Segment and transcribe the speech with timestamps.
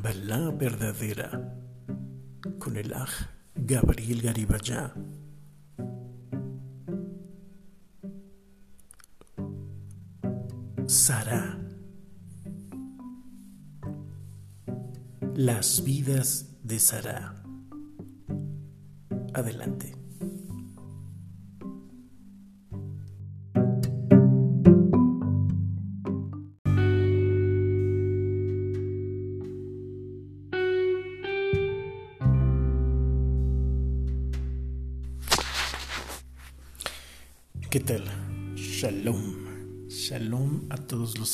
[0.00, 1.28] Kabbalah verdadera
[2.60, 3.10] con el Aj
[3.56, 4.94] Gabriel Garibaya.
[10.86, 11.58] Sara.
[15.34, 17.42] Las vidas de Sara.
[19.34, 19.97] Adelante.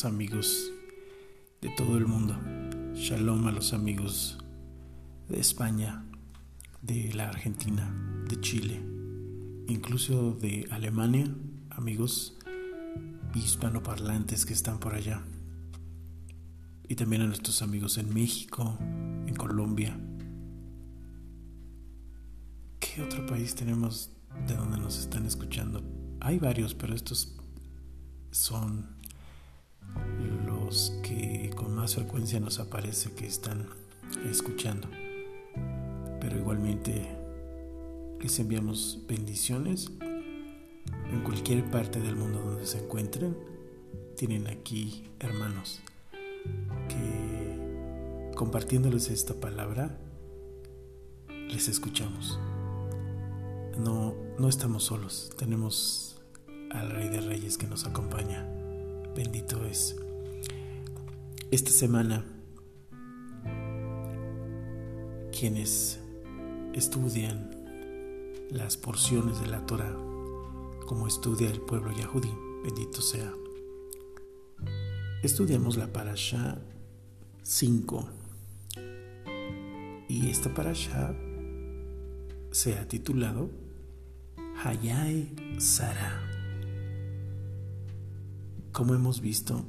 [0.05, 0.71] Amigos
[1.61, 2.39] de todo el mundo.
[2.95, 4.39] Shalom a los amigos
[5.29, 6.05] de España,
[6.83, 7.91] de la Argentina,
[8.29, 8.83] de Chile,
[9.67, 11.27] incluso de Alemania,
[11.71, 12.37] amigos
[13.35, 15.23] hispanoparlantes que están por allá.
[16.87, 19.99] Y también a nuestros amigos en México, en Colombia.
[22.79, 24.11] ¿Qué otro país tenemos
[24.47, 25.83] de donde nos están escuchando?
[26.21, 27.37] Hay varios, pero estos
[28.31, 29.03] son
[31.93, 33.67] frecuencia nos aparece que están
[34.31, 34.89] escuchando.
[36.21, 37.07] Pero igualmente
[38.21, 39.91] les enviamos bendiciones
[41.13, 43.37] en cualquier parte del mundo donde se encuentren.
[44.17, 45.81] Tienen aquí hermanos
[46.89, 49.99] que compartiéndoles esta palabra
[51.29, 52.39] les escuchamos.
[53.79, 56.23] No, no estamos solos, tenemos
[56.71, 58.49] al Rey de Reyes que nos acompaña.
[59.15, 59.97] Bendito es.
[61.55, 62.25] Esta semana,
[65.31, 66.01] quienes
[66.73, 67.49] estudian
[68.51, 69.95] las porciones de la Torah,
[70.85, 72.33] como estudia el pueblo yahudí,
[72.65, 73.33] bendito sea,
[75.23, 76.59] estudiamos la parasha
[77.45, 78.09] 5.
[80.09, 81.15] Y esta parasha
[82.51, 83.49] se ha titulado
[84.65, 86.21] Hayai Sara
[88.73, 89.65] como hemos visto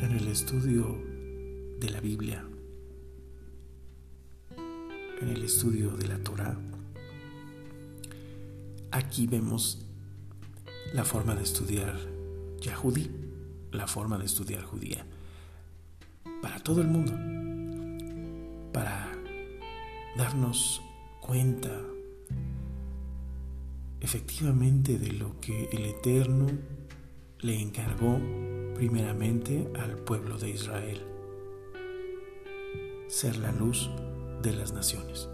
[0.00, 0.98] en el estudio
[1.80, 2.44] de la Biblia,
[5.20, 6.58] en el estudio de la Torah,
[8.90, 9.86] aquí vemos
[10.92, 11.98] la forma de estudiar
[12.60, 13.10] Yahudí,
[13.72, 15.04] la forma de estudiar judía,
[16.42, 17.12] para todo el mundo,
[18.72, 19.12] para
[20.16, 20.80] darnos
[21.20, 21.70] cuenta
[24.00, 26.46] efectivamente de lo que el Eterno
[27.40, 28.20] le encargó
[28.74, 31.14] primeramente al pueblo de Israel
[33.14, 33.90] ser la luz
[34.42, 35.28] de las naciones,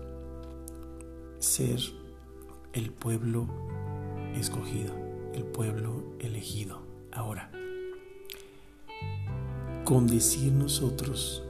[1.38, 1.80] ser
[2.74, 3.48] el pueblo
[4.34, 4.92] escogido,
[5.32, 6.82] el pueblo elegido.
[7.10, 7.50] Ahora,
[9.84, 11.42] con decir nosotros,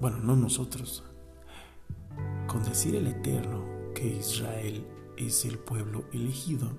[0.00, 1.04] bueno, no nosotros,
[2.46, 3.62] con decir el Eterno
[3.94, 4.86] que Israel
[5.18, 6.70] es el pueblo elegido,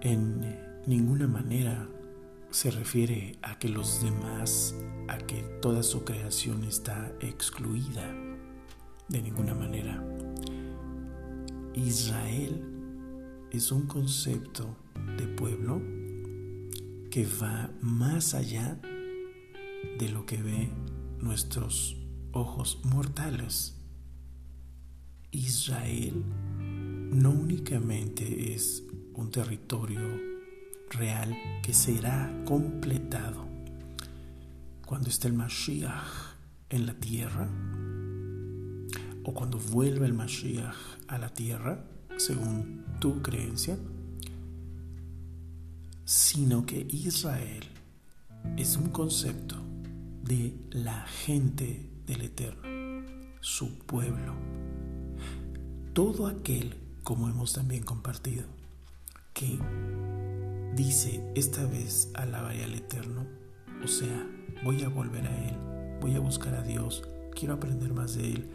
[0.00, 1.86] en ninguna manera
[2.50, 4.74] se refiere a que los demás,
[5.08, 8.10] a que toda su creación está excluida.
[9.08, 10.02] De ninguna manera.
[11.74, 12.62] Israel
[13.50, 14.76] es un concepto
[15.18, 15.82] de pueblo
[17.10, 18.80] que va más allá
[19.98, 20.70] de lo que ve
[21.20, 21.98] nuestros
[22.32, 23.76] ojos mortales.
[25.32, 26.24] Israel
[27.12, 28.84] no únicamente es
[29.14, 30.27] un territorio
[30.90, 33.46] real que será completado.
[34.86, 36.36] Cuando esté el Mashiach
[36.70, 37.48] en la tierra
[39.24, 40.74] o cuando vuelva el Mashiach
[41.08, 41.84] a la tierra,
[42.16, 43.78] según tu creencia,
[46.04, 47.64] sino que Israel
[48.56, 49.56] es un concepto
[50.22, 53.04] de la gente del Eterno,
[53.40, 54.34] su pueblo,
[55.92, 58.44] todo aquel, como hemos también compartido,
[59.34, 59.58] que
[60.78, 63.26] dice, esta vez alabaré al Eterno,
[63.82, 64.30] o sea,
[64.62, 65.56] voy a volver a Él,
[66.00, 67.02] voy a buscar a Dios,
[67.34, 68.48] quiero aprender más de Él,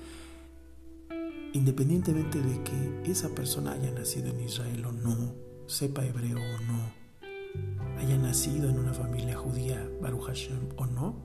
[1.52, 5.36] independientemente de que esa persona haya nacido en Israel o no,
[5.68, 11.22] sepa hebreo o no, haya nacido en una familia judía, Baruch Hashem o no,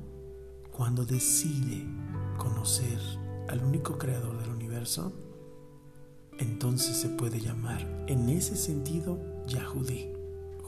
[0.73, 1.87] cuando decide
[2.39, 2.99] conocer
[3.49, 5.13] al único creador del universo,
[6.41, 10.18] entonces se puede llamar en ese sentido Yahudí,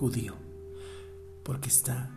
[0.01, 0.35] judío,
[1.43, 2.11] porque está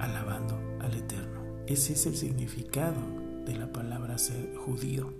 [0.00, 1.44] alabando al Eterno.
[1.68, 3.00] Ese es el significado
[3.46, 5.14] de la palabra ser judío.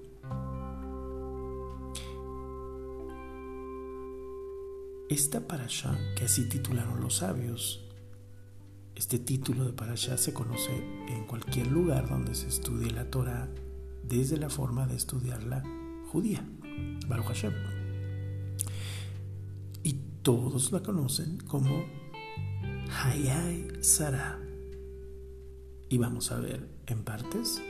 [5.08, 7.86] Esta parasha, que así titularon los sabios,
[8.96, 10.76] Este título de Parashá se conoce
[11.08, 13.48] en cualquier lugar donde se estudie la Torah
[14.02, 15.62] desde la forma de estudiarla
[16.10, 16.44] judía,
[17.06, 17.54] Baruch Hashem.
[19.84, 19.92] Y
[20.22, 21.99] todos la conocen como
[22.90, 24.38] Hayai Sara.
[25.88, 27.60] Y vamos a ver en partes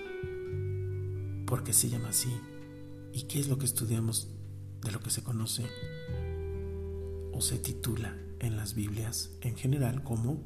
[1.46, 2.32] por qué se llama así
[3.12, 4.28] y qué es lo que estudiamos
[4.82, 5.64] de lo que se conoce
[7.32, 10.44] o se titula en las Biblias en general como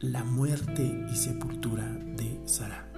[0.00, 2.92] la muerte y sepultura de Sara.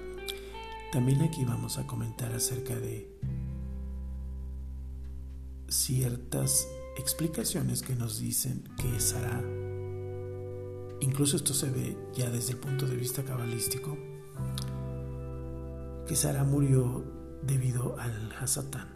[0.92, 3.16] También aquí vamos a comentar acerca de
[5.68, 9.42] ciertas explicaciones que nos dicen que Sara,
[11.00, 13.96] incluso esto se ve ya desde el punto de vista cabalístico,
[16.06, 17.04] que Sara murió
[17.43, 18.88] debido al Hasatán.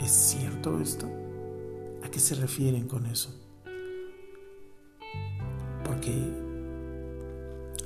[0.00, 1.06] ¿Es cierto esto?
[2.02, 3.30] ¿A qué se refieren con eso?
[5.84, 6.32] Porque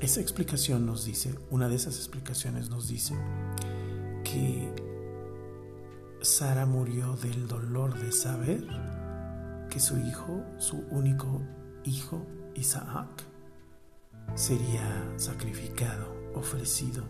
[0.01, 3.15] esa explicación nos dice, una de esas explicaciones nos dice
[4.25, 4.73] que
[6.23, 8.67] Sara murió del dolor de saber
[9.71, 11.43] que su hijo, su único
[11.85, 13.23] hijo, Isaac,
[14.35, 17.05] sería sacrificado, ofrecido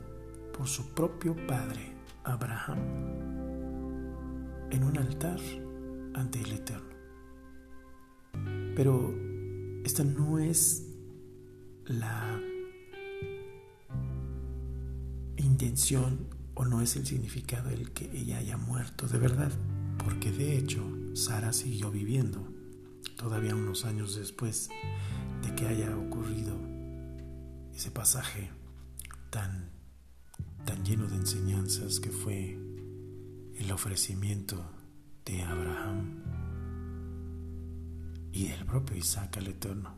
[0.57, 1.93] por su propio padre,
[2.25, 2.79] Abraham,
[4.71, 5.39] en un altar
[6.15, 6.97] ante el Eterno.
[8.75, 9.15] Pero
[9.85, 10.89] esta no es
[11.87, 12.41] la
[15.37, 19.53] intención o no es el significado el que ella haya muerto de verdad,
[20.05, 20.83] porque de hecho
[21.15, 22.56] Sara siguió viviendo
[23.17, 24.69] todavía unos años después
[25.43, 26.57] de que haya ocurrido
[27.75, 28.51] ese pasaje
[29.31, 29.77] tan
[30.67, 32.59] tan lleno de enseñanzas que fue
[33.55, 34.69] el ofrecimiento
[35.25, 36.23] de Abraham
[38.33, 39.95] y del propio Isaac al Eterno.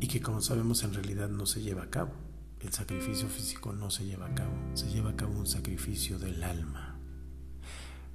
[0.00, 2.12] Y que como sabemos en realidad no se lleva a cabo.
[2.60, 6.42] El sacrificio físico no se lleva a cabo, se lleva a cabo un sacrificio del
[6.42, 6.83] alma.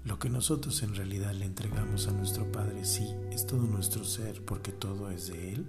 [0.05, 4.43] Lo que nosotros en realidad le entregamos a nuestro Padre, sí, es todo nuestro ser,
[4.45, 5.65] porque todo es de Él,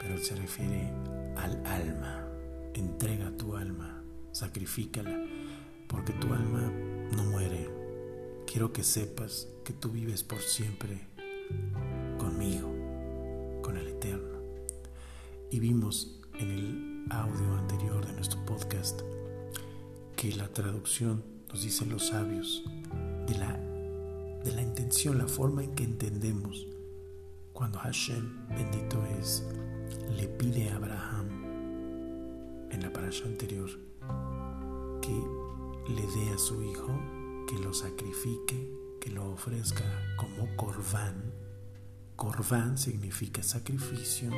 [0.00, 0.90] pero se refiere
[1.36, 2.26] al alma.
[2.74, 4.02] Entrega tu alma,
[4.32, 5.26] sacrifícala,
[5.88, 6.72] porque tu alma
[7.14, 7.70] no muere.
[8.46, 11.06] Quiero que sepas que tú vives por siempre
[12.16, 12.74] conmigo,
[13.62, 14.38] con el Eterno.
[15.50, 19.02] Y vimos en el audio anterior de nuestro podcast
[20.16, 22.64] que la traducción nos dice los sabios
[23.28, 23.56] de la,
[24.44, 26.66] de la intención, la forma en que entendemos
[27.58, 29.44] cuando Hashem, bendito es,
[30.16, 31.28] le pide a Abraham
[32.70, 33.68] en la parasha anterior
[35.02, 36.88] que le dé a su hijo
[37.48, 38.70] que lo sacrifique,
[39.00, 39.84] que lo ofrezca
[40.16, 41.32] como corbán.
[42.14, 44.30] Corbán significa sacrificio,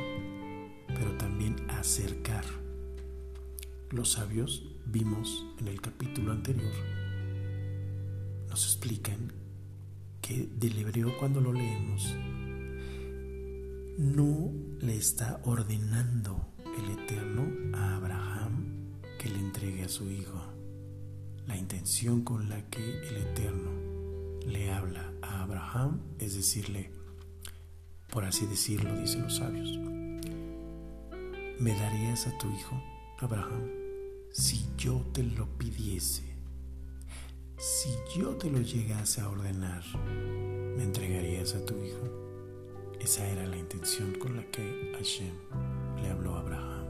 [0.87, 2.45] pero también acercar.
[3.91, 6.73] Los sabios vimos en el capítulo anterior,
[8.51, 9.31] nos explican
[10.21, 12.13] que del hebreo cuando lo leemos,
[13.97, 14.51] no
[14.81, 20.37] le está ordenando el Eterno a Abraham que le entregue a su hijo
[21.47, 23.71] la intención con la que el Eterno
[24.45, 26.91] le habla a Abraham es decirle,
[28.09, 29.77] por así decirlo, dicen los sabios,
[31.57, 32.83] ¿me darías a tu hijo,
[33.19, 33.69] Abraham,
[34.33, 36.30] si yo te lo pidiese?
[37.61, 39.83] Si yo te lo llegase a ordenar,
[40.75, 42.09] ¿me entregarías a tu hijo?
[42.99, 45.35] Esa era la intención con la que Hashem
[46.01, 46.85] le habló a Abraham.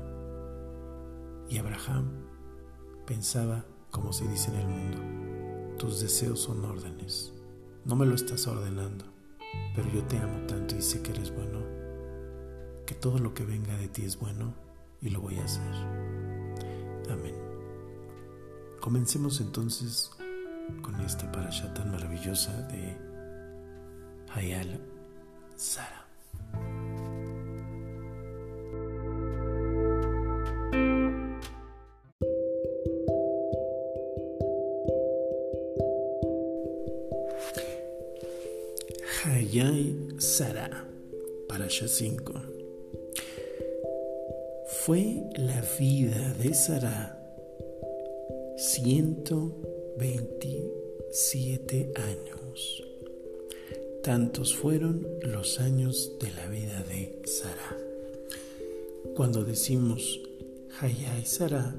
[1.49, 2.09] Y Abraham
[3.05, 7.33] pensaba como se dice en el mundo, tus deseos son órdenes.
[7.83, 9.03] No me lo estás ordenando,
[9.75, 11.59] pero yo te amo tanto y sé que eres bueno,
[12.85, 14.53] que todo lo que venga de ti es bueno
[15.01, 15.73] y lo voy a hacer.
[17.09, 17.35] Amén.
[18.79, 20.11] Comencemos entonces
[20.81, 22.97] con esta parasha tan maravillosa de
[24.33, 24.79] Hayal
[25.55, 26.05] Sara.
[39.23, 40.85] Hayai Sara,
[41.47, 42.33] Parasha 5.
[44.85, 47.17] Fue la vida de Sara
[50.01, 52.83] 127 años.
[54.01, 57.77] Tantos fueron los años de la vida de Sara.
[59.15, 60.19] Cuando decimos
[60.79, 61.75] Hayai Sara,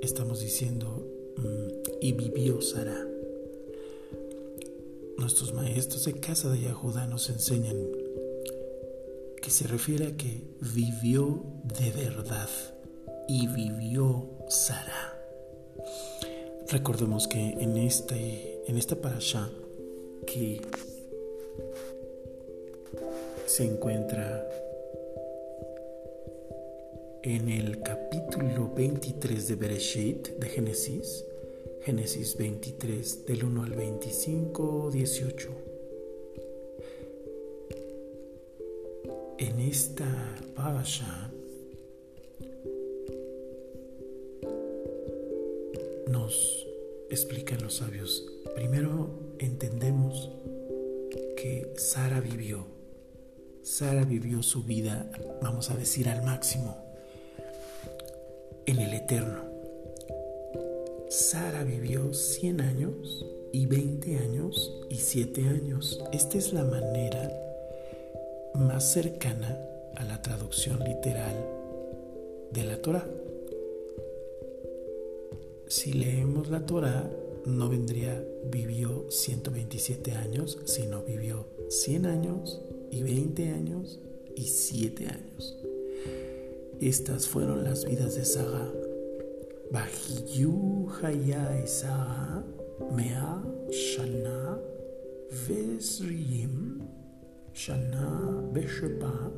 [0.00, 1.04] estamos diciendo
[1.38, 1.68] mm,
[2.00, 3.04] y vivió Sara.
[5.18, 7.78] Nuestros maestros de casa de Yahudá nos enseñan
[9.42, 12.48] que se refiere a que vivió de verdad
[13.26, 15.11] y vivió Sara.
[16.72, 19.50] Recordemos que en, este, en esta parasha
[20.26, 20.58] que
[23.44, 24.48] se encuentra
[27.24, 31.26] en el capítulo 23 de Bereshit de Génesis,
[31.82, 35.48] Génesis 23 del 1 al 25, 18.
[39.36, 40.06] En esta
[40.56, 41.30] parasha
[46.10, 46.61] nos
[47.14, 48.26] explican los sabios.
[48.54, 50.30] Primero entendemos
[51.36, 52.66] que Sara vivió.
[53.62, 56.76] Sara vivió su vida, vamos a decir, al máximo,
[58.66, 59.44] en el eterno.
[61.08, 66.02] Sara vivió 100 años y 20 años y 7 años.
[66.12, 67.30] Esta es la manera
[68.54, 69.58] más cercana
[69.96, 71.34] a la traducción literal
[72.50, 73.06] de la Torah
[75.72, 77.10] si leemos la Torah,
[77.46, 82.60] no vendría vivió 127 años, sino vivió 100 años
[82.90, 83.98] y 20 años
[84.36, 85.58] y 7 años.
[86.78, 88.70] Estas fueron las vidas de Saga.
[89.70, 92.44] Bajiyu Haya Saga
[92.94, 94.58] Mea Shana
[95.48, 96.82] Vesriyim
[97.54, 99.32] Shana Besheba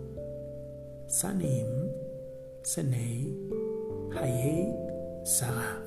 [1.06, 1.68] Sanim
[2.64, 3.38] Senei
[4.16, 4.74] Haye
[5.22, 5.83] Saga.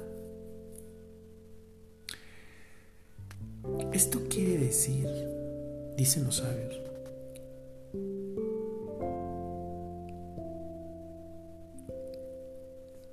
[3.94, 5.08] Esto quiere decir,
[5.98, 6.76] dicen los sabios,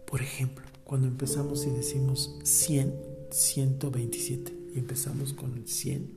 [0.06, 2.94] por ejemplo, cuando empezamos y decimos 100,
[3.30, 6.10] 127 y empezamos con el 100,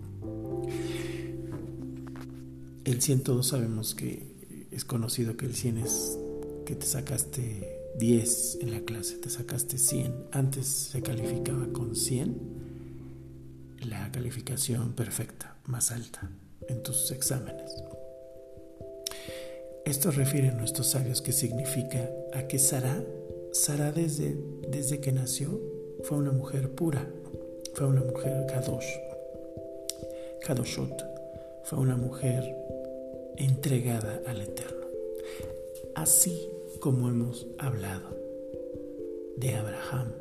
[2.85, 6.17] el 102 sabemos que es conocido que el 100 es
[6.65, 10.13] que te sacaste 10 en la clase, te sacaste 100.
[10.31, 12.66] Antes se calificaba con 100
[13.87, 16.29] la calificación perfecta, más alta
[16.67, 17.71] en tus exámenes.
[19.85, 23.01] Esto refiere a nuestros sabios que significa a que Sara,
[23.53, 24.37] Sara desde,
[24.69, 25.61] desde que nació
[26.03, 27.07] fue una mujer pura,
[27.73, 28.91] fue una mujer kadosh,
[30.45, 31.05] kadoshot,
[31.63, 32.43] fue una mujer
[33.37, 34.85] entregada al Eterno.
[35.95, 36.49] Así
[36.81, 38.17] como hemos hablado
[39.37, 40.11] de Abraham,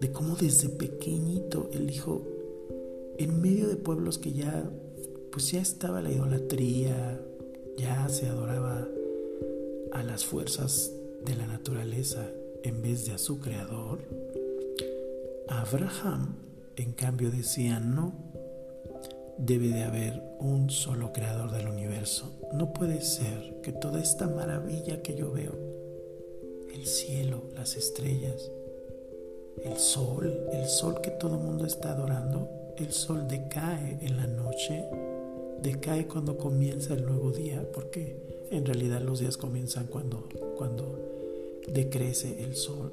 [0.00, 2.31] de cómo desde pequeñito el hijo
[3.18, 4.70] en medio de pueblos que ya,
[5.30, 7.20] pues ya estaba la idolatría,
[7.76, 8.86] ya se adoraba
[9.92, 10.92] a las fuerzas
[11.24, 12.28] de la naturaleza
[12.62, 14.00] en vez de a su creador,
[15.48, 16.36] Abraham
[16.76, 18.12] en cambio decía no,
[19.38, 22.38] debe de haber un solo creador del universo.
[22.52, 25.52] No puede ser que toda esta maravilla que yo veo,
[26.72, 28.50] el cielo, las estrellas,
[29.64, 32.48] el sol, el sol que todo el mundo está adorando,
[32.78, 34.84] el sol decae en la noche,
[35.62, 38.16] decae cuando comienza el nuevo día, porque
[38.50, 40.98] en realidad los días comienzan cuando, cuando
[41.68, 42.92] decrece el sol.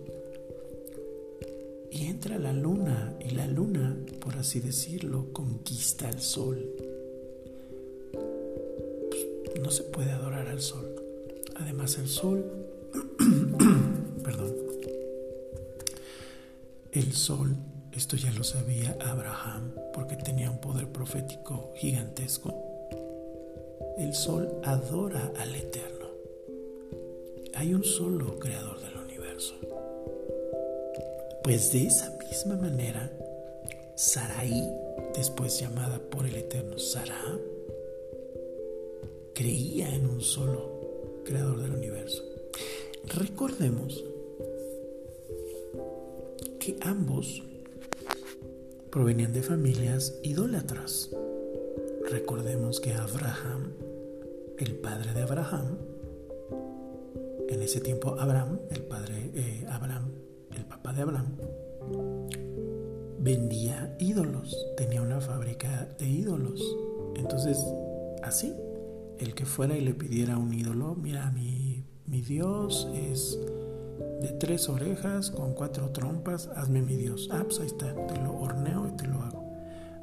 [1.92, 6.70] Y entra la luna, y la luna, por así decirlo, conquista el sol.
[9.10, 10.88] Pues, no se puede adorar al sol.
[11.56, 12.46] Además el sol,
[14.24, 14.56] perdón,
[16.92, 17.56] el sol
[18.00, 22.54] esto ya lo sabía Abraham porque tenía un poder profético gigantesco.
[23.98, 26.08] El sol adora al Eterno.
[27.56, 29.54] Hay un solo creador del universo.
[31.44, 33.12] Pues de esa misma manera,
[33.96, 34.74] Sarai,
[35.14, 37.38] después llamada por el Eterno Sara,
[39.36, 42.24] creía en un solo creador del universo.
[43.04, 44.06] Recordemos
[46.62, 47.44] que ambos
[48.92, 51.10] provenían de familias idólatras.
[52.10, 53.74] Recordemos que Abraham,
[54.58, 55.78] el padre de Abraham,
[57.50, 60.12] en ese tiempo Abraham, el padre eh, Abraham,
[60.56, 61.36] el papá de Abraham,
[63.20, 66.62] vendía ídolos, tenía una fábrica de ídolos.
[67.16, 67.64] Entonces,
[68.24, 68.56] así,
[69.20, 73.38] el que fuera y le pidiera un ídolo, mira, mi, mi Dios es
[74.22, 77.30] de tres orejas con cuatro trompas, hazme mi Dios.
[77.32, 79.50] Ah, pues ahí está, te lo horneo y te lo hago.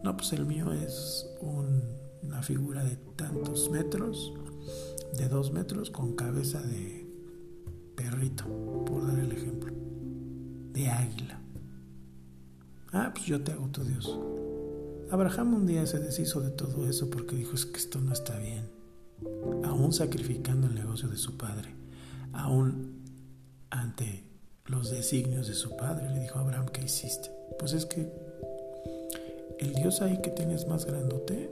[0.03, 4.33] No, pues el mío es una figura de tantos metros,
[5.19, 7.07] de dos metros, con cabeza de
[7.95, 8.45] perrito,
[8.85, 9.73] por dar el ejemplo,
[10.73, 11.41] de águila.
[12.93, 14.19] Ah, pues yo te hago tu Dios.
[15.11, 18.39] Abraham un día se deshizo de todo eso porque dijo, es que esto no está
[18.39, 18.69] bien.
[19.65, 21.75] aún sacrificando el negocio de su padre,
[22.33, 22.96] aún
[23.71, 24.25] ante
[24.67, 27.31] los designios de su padre, le dijo Abraham, ¿qué hiciste?
[27.59, 28.09] Pues es que
[29.59, 31.51] el Dios ahí que tienes más grandote,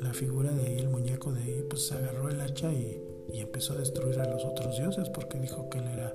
[0.00, 3.02] la figura de ahí, el muñeco de ahí, pues agarró el hacha y,
[3.32, 6.14] y empezó a destruir a los otros dioses porque dijo que él era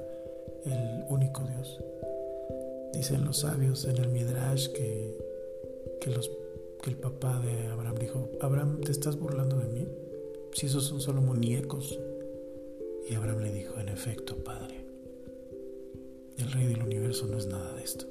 [0.65, 1.79] el único Dios.
[2.93, 5.17] Dicen los sabios en el Midrash que,
[5.99, 6.31] que, los,
[6.81, 9.87] que el papá de Abraham dijo, Abraham, ¿te estás burlando de mí?
[10.53, 11.99] Si esos son solo muñecos.
[13.09, 14.82] Y Abraham le dijo, en efecto, padre,
[16.37, 18.05] el rey del universo no es nada de esto.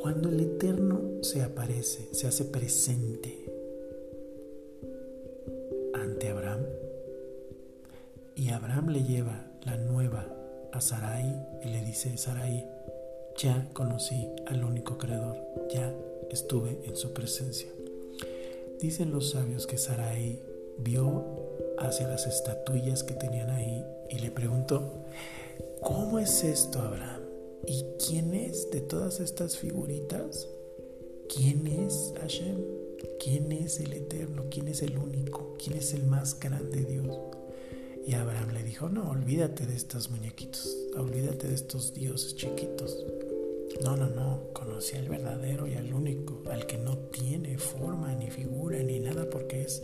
[0.00, 3.44] Cuando el Eterno se aparece, se hace presente
[5.94, 6.60] ante Abraham,
[8.36, 10.26] y Abraham le lleva la nueva
[10.72, 12.66] a Sarai y le dice, Sarai,
[13.36, 15.36] ya conocí al único creador,
[15.72, 15.94] ya
[16.30, 17.68] estuve en su presencia.
[18.80, 20.40] Dicen los sabios que Sarai
[20.78, 21.24] vio
[21.78, 25.04] hacia las estatuillas que tenían ahí y le preguntó,
[25.84, 27.22] ¿cómo es esto, Abraham?
[27.66, 30.48] ¿Y quién es de todas estas figuritas?
[31.32, 32.56] ¿Quién es Hashem?
[33.22, 34.44] ¿Quién es el Eterno?
[34.50, 35.54] ¿Quién es el único?
[35.62, 37.18] ¿Quién es el más grande Dios?
[38.06, 43.04] Y Abraham le dijo, no, olvídate de estos muñequitos, olvídate de estos dioses chiquitos.
[43.82, 48.30] No, no, no, conocí al verdadero y al único, al que no tiene forma, ni
[48.30, 49.82] figura, ni nada, porque es,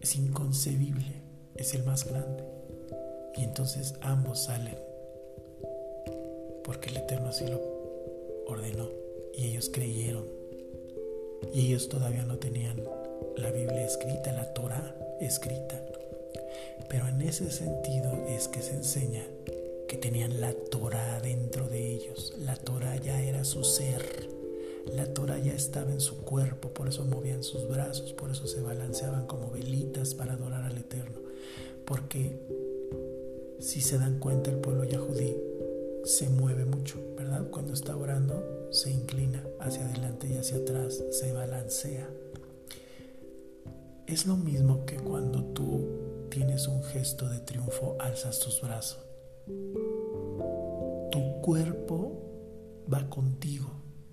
[0.00, 1.22] es inconcebible,
[1.54, 2.49] es el más grande.
[3.36, 4.76] Y entonces ambos salen,
[6.64, 7.60] porque el Eterno así lo
[8.46, 8.88] ordenó,
[9.34, 10.26] y ellos creyeron,
[11.52, 12.82] y ellos todavía no tenían
[13.36, 15.80] la Biblia escrita, la Torah escrita.
[16.88, 19.24] Pero en ese sentido es que se enseña
[19.88, 22.34] que tenían la Torah dentro de ellos.
[22.38, 24.28] La Torah ya era su ser.
[24.94, 28.60] La Torah ya estaba en su cuerpo, por eso movían sus brazos, por eso se
[28.60, 31.18] balanceaban como velitas para adorar al Eterno.
[31.84, 32.38] Porque
[33.60, 35.36] si se dan cuenta el pueblo yahudí
[36.04, 37.48] se mueve mucho, ¿verdad?
[37.50, 42.08] Cuando está orando se inclina hacia adelante y hacia atrás, se balancea.
[44.06, 49.04] Es lo mismo que cuando tú tienes un gesto de triunfo, alzas tus brazos.
[51.10, 52.12] Tu cuerpo
[52.92, 53.70] va contigo,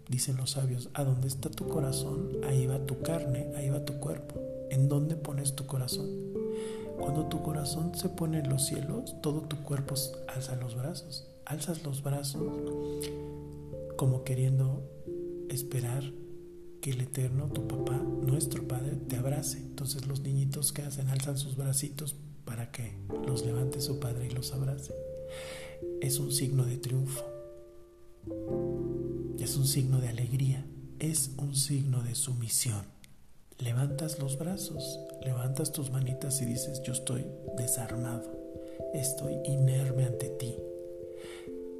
[0.09, 0.89] dicen los sabios.
[0.93, 4.41] A donde está tu corazón, ahí va tu carne, ahí va tu cuerpo.
[4.69, 6.26] ¿En dónde pones tu corazón?
[6.99, 9.95] Cuando tu corazón se pone en los cielos, todo tu cuerpo
[10.27, 11.27] alza los brazos.
[11.45, 12.43] Alzas los brazos
[13.95, 14.83] como queriendo
[15.49, 16.03] esperar
[16.81, 19.57] que el Eterno, tu papá, nuestro Padre, te abrace.
[19.57, 22.93] Entonces los niñitos que hacen alzan sus bracitos para que
[23.25, 24.93] los levante su Padre y los abrace.
[26.01, 27.23] Es un signo de triunfo.
[29.39, 30.65] Es un signo de alegría.
[30.99, 32.96] Es un signo de sumisión.
[33.59, 37.25] Levantas los brazos, levantas tus manitas y dices, yo estoy
[37.57, 38.29] desarmado,
[38.93, 40.55] estoy inerme ante ti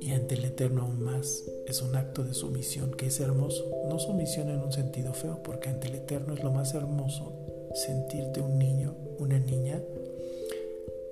[0.01, 1.43] y ante el Eterno aún más.
[1.67, 3.63] Es un acto de sumisión que es hermoso.
[3.89, 7.31] No sumisión en un sentido feo, porque ante el Eterno es lo más hermoso
[7.75, 9.79] sentirte un niño, una niña,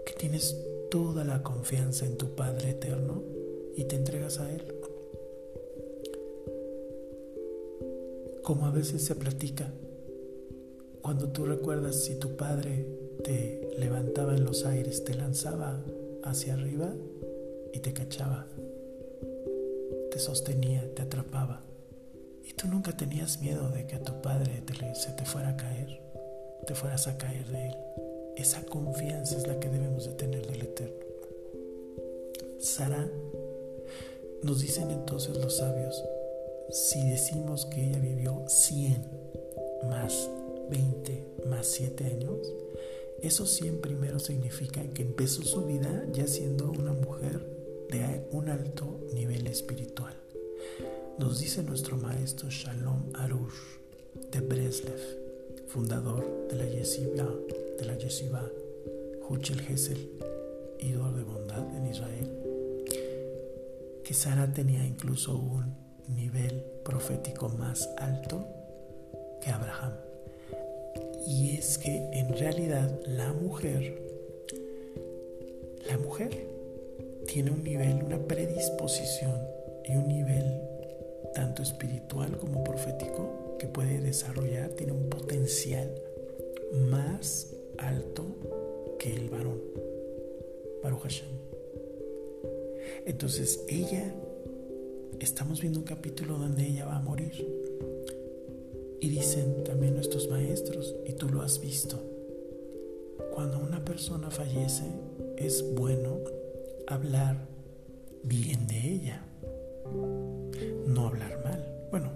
[0.06, 0.58] que tienes
[0.90, 3.22] toda la confianza en tu Padre Eterno
[3.76, 4.64] y te entregas a Él.
[8.42, 9.72] Como a veces se platica,
[11.06, 12.86] cuando tú recuerdas si tu Padre
[13.24, 15.80] te levantaba en los aires, te lanzaba
[16.24, 16.92] hacia arriba
[17.72, 18.48] y te cachaba
[20.16, 21.62] te sostenía, te atrapaba.
[22.46, 24.64] Y tú nunca tenías miedo de que a tu padre
[24.94, 26.00] se te fuera a caer,
[26.66, 27.76] te fueras a caer de él.
[28.38, 31.06] Esa confianza es la que debemos de tener del Eterno.
[32.60, 33.10] Sara,
[34.42, 36.02] nos dicen entonces los sabios,
[36.72, 38.96] si decimos que ella vivió 100
[39.90, 40.30] más
[40.70, 42.54] 20 más 7 años,
[43.22, 47.40] esos 100 primeros significan que empezó su vida ya siendo una mujer
[47.90, 50.14] de un alto nivel espiritual.
[51.18, 53.54] Nos dice nuestro maestro Shalom Arush
[54.32, 55.00] de Breslev,
[55.68, 57.28] fundador de la Yeshiva,
[57.80, 58.50] de la Yeshiva
[59.28, 60.12] Huchel Gesel,
[60.80, 62.30] ídolo de bondad en Israel,
[64.04, 65.74] que Sara tenía incluso un
[66.08, 68.46] nivel profético más alto
[69.42, 70.05] que Abraham.
[71.26, 74.00] Y es que en realidad la mujer,
[75.88, 76.48] la mujer
[77.28, 79.36] tiene un nivel, una predisposición
[79.84, 80.62] y un nivel
[81.34, 85.94] tanto espiritual como profético que puede desarrollar, tiene un potencial
[86.90, 88.26] más alto
[89.00, 89.62] que el varón,
[90.82, 91.28] Baruch Hashem.
[93.06, 94.14] Entonces ella,
[95.20, 97.65] estamos viendo un capítulo donde ella va a morir.
[99.02, 102.00] Y dicen también nuestros maestros, y tú lo has visto,
[103.34, 104.86] cuando una persona fallece
[105.38, 106.20] es bueno
[106.88, 107.48] hablar
[108.24, 109.26] bien de ella,
[110.88, 111.88] no hablar mal.
[111.92, 112.12] Bueno,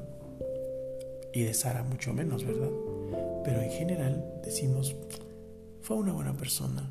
[1.33, 2.71] y de Sara mucho menos, ¿verdad?
[3.43, 4.95] Pero en general decimos,
[5.81, 6.89] fue una buena persona.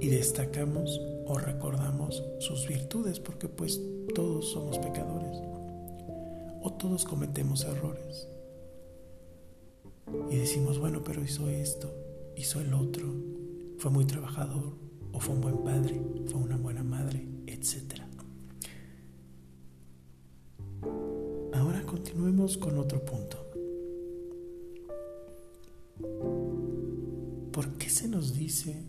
[0.00, 3.80] Y destacamos o recordamos sus virtudes, porque pues
[4.14, 5.55] todos somos pecadores
[6.66, 8.28] o todos cometemos errores.
[10.32, 11.94] Y decimos, bueno, pero hizo esto,
[12.34, 13.06] hizo el otro,
[13.78, 14.72] fue muy trabajador,
[15.12, 18.02] o fue un buen padre, fue una buena madre, etc.
[21.52, 23.46] Ahora continuemos con otro punto.
[27.52, 28.82] ¿Por qué se nos dice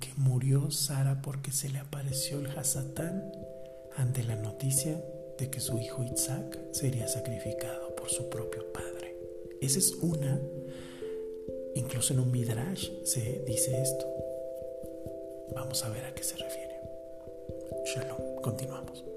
[0.00, 3.22] que murió Sara porque se le apareció el Hasatán
[3.96, 5.00] ante la noticia
[5.38, 9.16] de que su hijo Isaac sería sacrificado por su propio padre?
[9.60, 10.40] Esa es una,
[11.74, 14.06] incluso en un Midrash se dice esto.
[15.54, 16.80] Vamos a ver a qué se refiere.
[17.86, 19.13] Shalom, continuamos.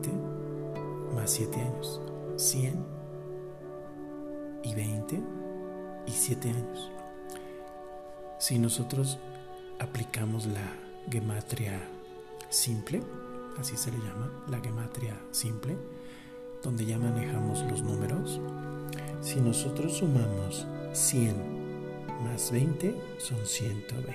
[0.00, 2.00] 20 más 7 años.
[2.36, 2.86] 100
[4.62, 5.20] y 20
[6.06, 6.90] y 7 años.
[8.38, 9.18] Si nosotros
[9.78, 10.72] aplicamos la
[11.10, 11.78] gematria
[12.48, 13.02] simple,
[13.58, 15.76] así se le llama, la gematria simple,
[16.62, 18.40] donde ya manejamos los números.
[19.20, 21.60] Si nosotros sumamos 100
[22.24, 24.14] más 20 son 120.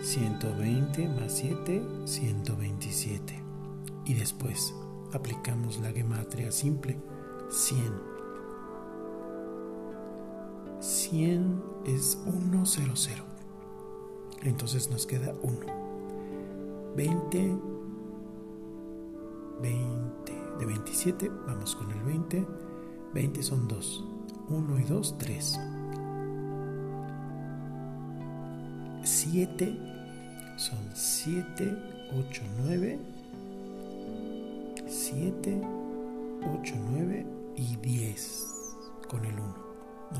[0.00, 3.47] 120 más 7, 127.
[4.08, 4.74] Y después
[5.12, 6.98] aplicamos la gematria simple,
[7.50, 7.92] 100.
[10.80, 12.18] 100 es
[12.64, 12.94] 100.
[14.44, 15.58] Entonces nos queda 1.
[16.96, 17.58] 20,
[19.60, 22.46] 20, de 27, vamos con el 20,
[23.12, 24.04] 20 son 2,
[24.48, 25.60] 1 y 2, 3.
[29.04, 29.78] 7
[30.56, 31.76] son 7,
[32.18, 33.17] 8, 9,
[35.10, 35.62] 7,
[36.60, 38.46] 8, 9 y 10
[39.08, 39.54] con el 1,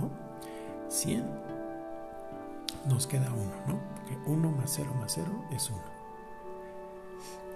[0.00, 0.10] ¿no?
[0.88, 1.24] 100
[2.88, 3.80] nos queda 1, ¿no?
[3.94, 5.78] Porque 1 más 0 más 0 es 1.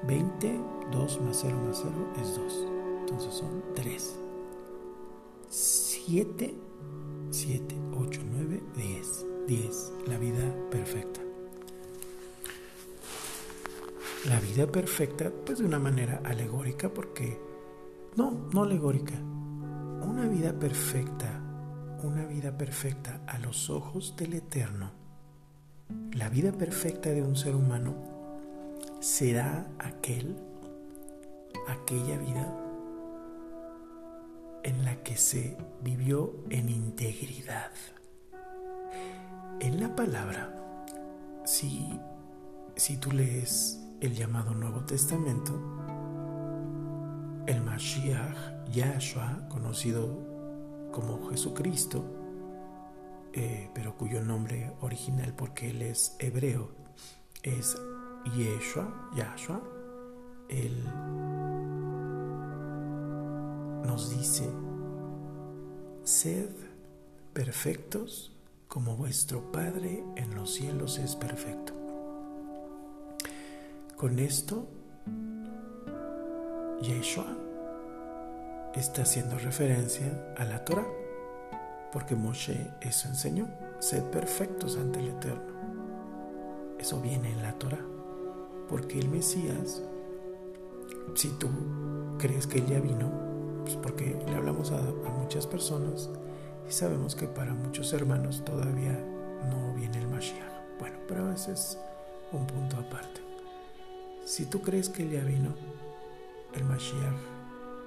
[0.07, 2.67] 20, 2 más 0 más 0 es 2.
[3.01, 4.19] Entonces son 3.
[5.49, 6.55] 7,
[7.31, 9.27] 7, 8, 9, 10.
[9.47, 9.93] 10.
[10.07, 11.22] La vida perfecta.
[14.29, 17.41] La vida perfecta, pues de una manera alegórica, porque...
[18.15, 19.15] No, no alegórica.
[19.15, 21.41] Una vida perfecta,
[22.05, 24.93] una vida perfecta a los ojos del Eterno.
[26.13, 27.97] La vida perfecta de un ser humano
[29.01, 30.37] será aquel,
[31.67, 32.57] aquella vida
[34.63, 37.73] en la que se vivió en integridad.
[39.59, 40.55] En la palabra,
[41.45, 41.99] si,
[42.77, 45.53] si tú lees el llamado Nuevo Testamento,
[47.47, 52.05] el Mashiach Yahshua, conocido como Jesucristo,
[53.33, 56.73] eh, pero cuyo nombre original, porque él es hebreo,
[57.45, 57.77] es
[58.37, 59.63] Yeshua, Yahshua,
[60.49, 60.85] Él
[63.87, 64.51] nos dice,
[66.03, 66.51] sed
[67.33, 68.37] perfectos
[68.67, 71.82] como vuestro Padre en los cielos es perfecto.
[74.03, 74.67] Con esto,
[76.81, 77.37] Yeshua
[78.75, 80.89] está haciendo referencia a la Torah,
[81.93, 83.47] porque Moshe eso enseñó,
[83.79, 85.55] sed perfectos ante el Eterno.
[86.81, 87.79] Eso viene en la Torah.
[88.69, 89.85] Porque el Mesías,
[91.15, 91.49] si tú
[92.19, 93.09] crees que él ya vino,
[93.63, 94.81] pues porque le hablamos a,
[95.21, 96.11] muchas personas
[96.69, 98.99] y sabemos que para muchos hermanos todavía
[99.49, 100.81] no viene el Mashiach.
[100.81, 101.79] Bueno, pero ese es
[102.33, 103.22] un punto aparte.
[104.25, 105.55] Si tú crees que ya vino,
[106.55, 107.17] el Mashiach,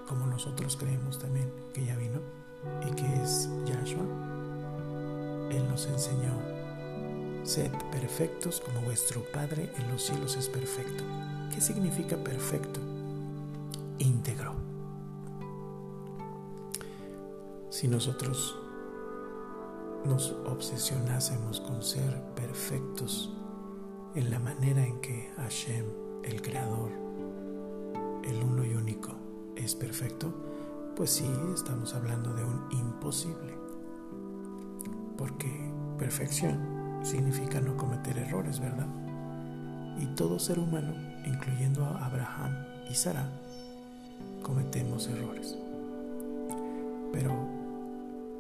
[0.07, 2.19] como nosotros creemos también que ya vino
[2.87, 4.05] y que es Yahshua,
[5.51, 6.55] él nos enseñó
[7.45, 11.03] Sed perfectos como vuestro Padre en los cielos es perfecto.
[11.53, 12.79] ¿Qué significa perfecto?
[13.99, 14.55] Íntegro.
[17.69, 18.57] Si nosotros
[20.05, 23.31] nos obsesionásemos con ser perfectos
[24.15, 25.85] en la manera en que Hashem,
[26.25, 26.91] el Creador,
[28.23, 29.11] el uno y único,
[29.55, 30.33] es perfecto,
[30.95, 33.53] pues sí, estamos hablando de un imposible.
[35.17, 38.87] Porque perfección significa no cometer errores, ¿verdad?
[39.99, 42.55] Y todo ser humano, incluyendo a Abraham
[42.89, 43.29] y Sara,
[44.41, 45.55] cometemos errores.
[47.13, 47.33] Pero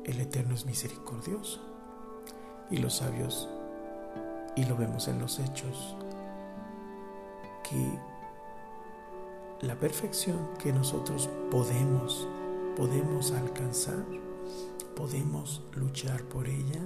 [0.05, 1.61] el Eterno es misericordioso
[2.71, 3.47] y los sabios,
[4.55, 5.95] y lo vemos en los hechos,
[7.69, 7.99] que
[9.65, 12.27] la perfección que nosotros podemos,
[12.75, 14.05] podemos alcanzar,
[14.95, 16.81] podemos luchar por ella,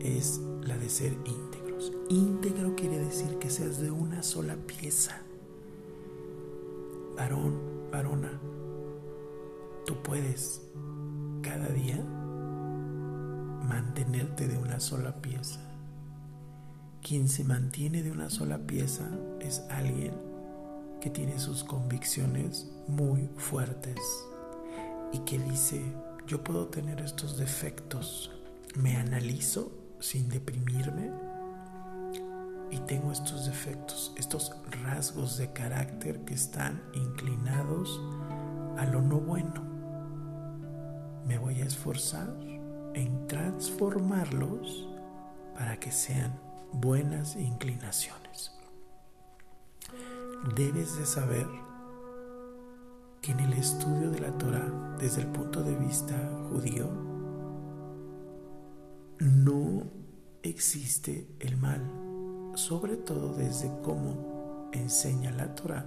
[0.00, 1.92] es la de ser íntegros.
[2.08, 5.22] Íntegro quiere decir que seas de una sola pieza.
[7.16, 8.40] Varón, varona,
[9.86, 10.62] tú puedes
[11.42, 12.02] cada día
[13.68, 15.63] mantenerte de una sola pieza.
[17.04, 19.06] Quien se mantiene de una sola pieza
[19.38, 20.14] es alguien
[21.02, 24.00] que tiene sus convicciones muy fuertes
[25.12, 25.82] y que dice,
[26.26, 28.30] yo puedo tener estos defectos,
[28.74, 31.10] me analizo sin deprimirme
[32.70, 38.00] y tengo estos defectos, estos rasgos de carácter que están inclinados
[38.78, 39.62] a lo no bueno.
[41.26, 42.34] Me voy a esforzar
[42.94, 44.88] en transformarlos
[45.54, 46.32] para que sean
[46.74, 48.52] buenas inclinaciones.
[50.56, 51.46] Debes de saber
[53.22, 56.14] que en el estudio de la Torah desde el punto de vista
[56.50, 56.90] judío
[59.18, 59.84] no
[60.42, 61.80] existe el mal,
[62.54, 65.86] sobre todo desde cómo enseña la Torah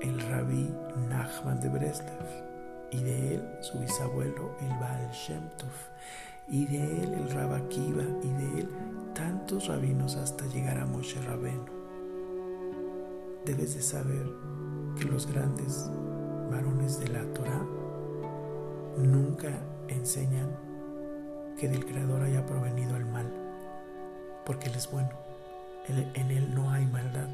[0.00, 0.72] el rabí
[1.08, 5.42] Nachman de Breslev y de él su bisabuelo el Baal Shem
[6.50, 8.68] y de él el Rabakiva y de él
[9.14, 11.66] tantos rabinos hasta llegar a Moshe Rabeno.
[13.44, 14.26] Debes de saber
[14.98, 15.90] que los grandes
[16.50, 17.66] varones de la Torah
[18.96, 19.50] nunca
[19.88, 20.50] enseñan
[21.58, 23.30] que del Creador haya provenido el mal,
[24.44, 25.10] porque Él es bueno,
[25.88, 27.28] en Él no hay maldad.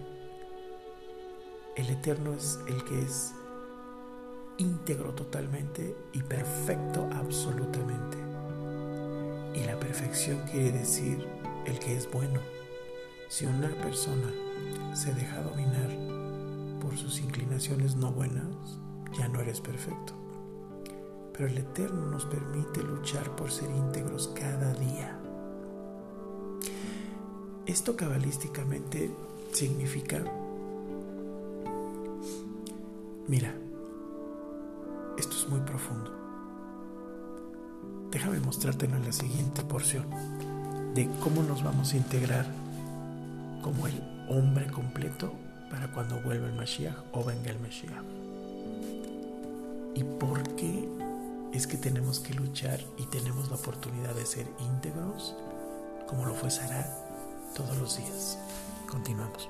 [1.76, 3.34] El Eterno es el que es
[4.58, 8.16] íntegro totalmente y perfecto absolutamente.
[9.56, 11.26] Y la perfección quiere decir
[11.64, 12.40] el que es bueno.
[13.28, 14.30] Si una persona
[14.94, 15.90] se deja dominar
[16.80, 18.78] por sus inclinaciones no buenas,
[19.18, 20.12] ya no eres perfecto.
[21.32, 25.18] Pero el Eterno nos permite luchar por ser íntegros cada día.
[27.66, 29.10] Esto cabalísticamente
[29.52, 30.22] significa,
[33.26, 33.54] mira,
[35.18, 36.25] esto es muy profundo.
[38.16, 40.06] Déjame mostrártelo en la siguiente porción
[40.94, 42.46] de cómo nos vamos a integrar
[43.60, 45.34] como el hombre completo
[45.70, 48.02] para cuando vuelva el Mashiach o venga el Mashiach.
[49.96, 50.88] ¿Y por qué
[51.52, 55.36] es que tenemos que luchar y tenemos la oportunidad de ser íntegros
[56.08, 56.86] como lo fue Sara
[57.54, 58.38] todos los días?
[58.90, 59.46] Continuamos.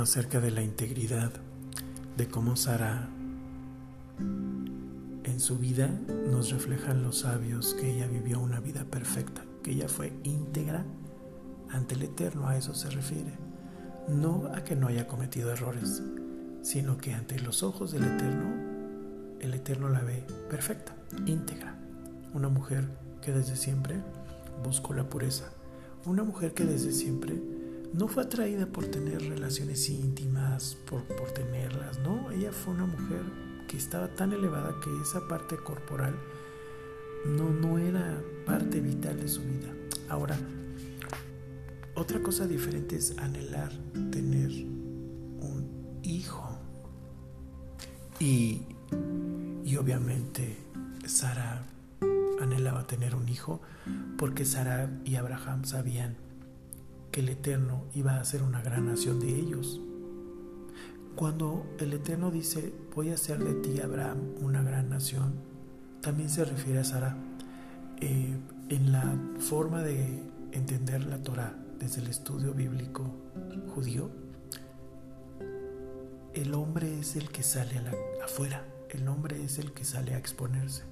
[0.00, 1.30] Acerca de la integridad,
[2.16, 3.10] de cómo Sara
[4.18, 5.88] en su vida
[6.30, 10.86] nos reflejan los sabios que ella vivió una vida perfecta, que ella fue íntegra
[11.68, 13.34] ante el Eterno, a eso se refiere.
[14.08, 16.02] No a que no haya cometido errores,
[16.62, 18.54] sino que ante los ojos del Eterno,
[19.38, 21.78] el Eterno la ve perfecta, íntegra.
[22.32, 22.88] Una mujer
[23.20, 24.00] que desde siempre
[24.64, 25.50] buscó la pureza.
[26.06, 27.59] Una mujer que desde siempre
[27.92, 33.22] no fue atraída por tener relaciones íntimas, por, por tenerlas, no, ella fue una mujer
[33.68, 36.14] que estaba tan elevada que esa parte corporal
[37.24, 39.72] no, no era parte vital de su vida.
[40.08, 40.36] Ahora,
[41.94, 43.70] otra cosa diferente es anhelar
[44.10, 46.58] tener un hijo.
[48.18, 48.62] Y,
[49.64, 50.56] y obviamente
[51.06, 51.62] Sara
[52.40, 53.60] anhelaba tener un hijo
[54.16, 56.16] porque Sara y Abraham sabían
[57.10, 59.80] que el Eterno iba a hacer una gran nación de ellos.
[61.16, 65.34] Cuando el Eterno dice, voy a hacer de ti, Abraham, una gran nación,
[66.00, 67.16] también se refiere a Sara.
[68.00, 68.36] Eh,
[68.70, 73.04] en la forma de entender la Torah desde el estudio bíblico
[73.74, 74.10] judío,
[76.32, 77.80] el hombre es el que sale
[78.24, 80.84] afuera, el hombre es el que sale a exponerse.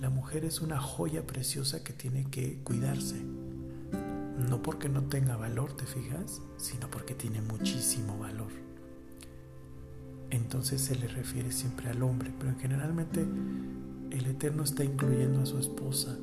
[0.00, 3.22] La mujer es una joya preciosa que tiene que cuidarse
[4.48, 6.40] No porque no tenga valor, ¿te fijas?
[6.56, 8.50] Sino porque tiene muchísimo valor.
[10.30, 13.26] Entonces se le refiere siempre al hombre, pero generalmente
[14.10, 16.16] el Eterno está incluyendo a su esposa,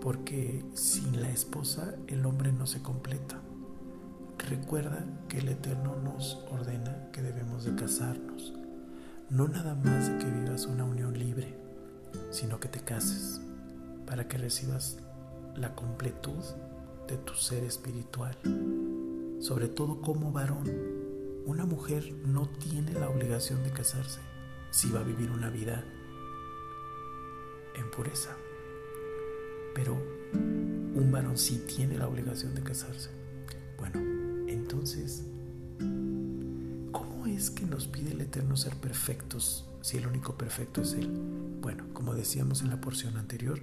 [0.00, 3.40] porque sin la esposa el hombre no se completa.
[4.48, 8.52] Recuerda que el Eterno nos ordena que debemos de casarnos,
[9.30, 11.56] no nada más de que vivas una unión libre,
[12.30, 13.40] sino que te cases
[14.04, 14.98] para que recibas
[15.54, 16.42] la completud
[17.12, 18.38] de tu ser espiritual,
[19.38, 20.64] sobre todo como varón.
[21.44, 24.20] Una mujer no tiene la obligación de casarse
[24.70, 25.84] si va a vivir una vida
[27.74, 28.30] en pureza,
[29.74, 29.94] pero
[30.32, 33.10] un varón sí tiene la obligación de casarse.
[33.76, 34.00] Bueno,
[34.48, 35.26] entonces,
[36.92, 41.10] ¿cómo es que nos pide el Eterno ser perfectos si el único perfecto es Él?
[41.60, 43.60] Bueno, como decíamos en la porción anterior,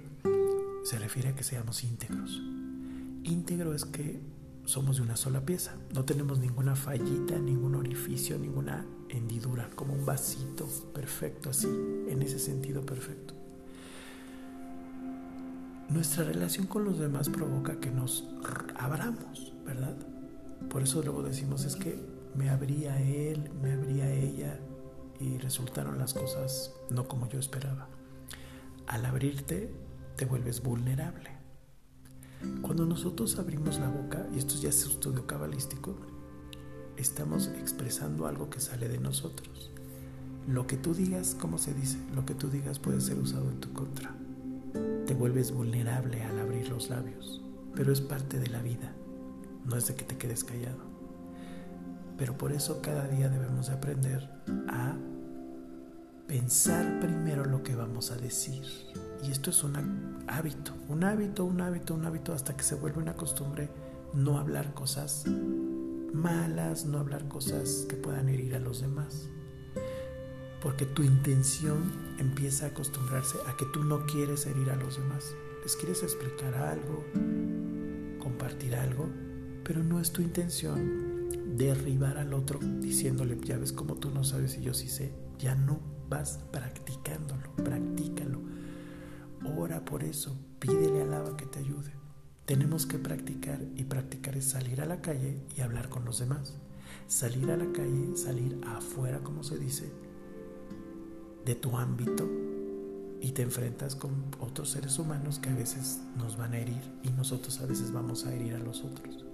[0.84, 2.40] se refiere a que seamos íntegros.
[3.30, 4.20] Íntegro es que
[4.64, 10.04] somos de una sola pieza, no tenemos ninguna fallita, ningún orificio, ninguna hendidura, como un
[10.04, 11.68] vasito perfecto así,
[12.08, 13.34] en ese sentido perfecto.
[15.88, 18.28] Nuestra relación con los demás provoca que nos
[18.76, 19.96] abramos, ¿verdad?
[20.68, 22.00] Por eso luego decimos es que
[22.34, 24.58] me abría él, me abría ella
[25.18, 27.88] y resultaron las cosas no como yo esperaba.
[28.86, 29.72] Al abrirte
[30.16, 31.39] te vuelves vulnerable.
[32.62, 35.96] Cuando nosotros abrimos la boca, y esto ya es estudio cabalístico,
[36.96, 39.70] estamos expresando algo que sale de nosotros.
[40.48, 41.98] Lo que tú digas, ¿cómo se dice?
[42.14, 44.14] Lo que tú digas puede ser usado en tu contra.
[45.06, 47.42] Te vuelves vulnerable al abrir los labios,
[47.74, 48.94] pero es parte de la vida,
[49.64, 50.90] no es de que te quedes callado.
[52.16, 54.28] Pero por eso cada día debemos de aprender
[54.68, 54.96] a
[56.26, 58.64] pensar primero lo que vamos a decir.
[59.22, 62.98] Y esto es un hábito, un hábito, un hábito, un hábito hasta que se vuelve
[62.98, 63.70] una costumbre
[64.14, 65.24] no hablar cosas
[66.12, 69.28] malas, no hablar cosas que puedan herir a los demás.
[70.62, 75.34] Porque tu intención empieza a acostumbrarse a que tú no quieres herir a los demás.
[75.62, 77.04] Les quieres explicar algo,
[78.18, 79.08] compartir algo,
[79.64, 84.56] pero no es tu intención derribar al otro diciéndole, ya ves como tú no sabes
[84.58, 88.40] y yo sí sé, ya no vas practicándolo, practícalo.
[89.44, 91.92] Ora por eso, pídele al Abba que te ayude.
[92.44, 96.54] Tenemos que practicar y practicar es salir a la calle y hablar con los demás.
[97.06, 99.90] Salir a la calle, salir afuera, como se dice,
[101.44, 102.28] de tu ámbito
[103.20, 107.10] y te enfrentas con otros seres humanos que a veces nos van a herir y
[107.10, 109.24] nosotros a veces vamos a herir a los otros.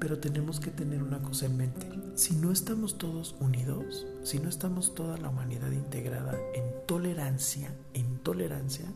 [0.00, 1.86] Pero tenemos que tener una cosa en mente.
[2.14, 8.18] Si no estamos todos unidos, si no estamos toda la humanidad integrada en tolerancia, en
[8.18, 8.86] tolerancia,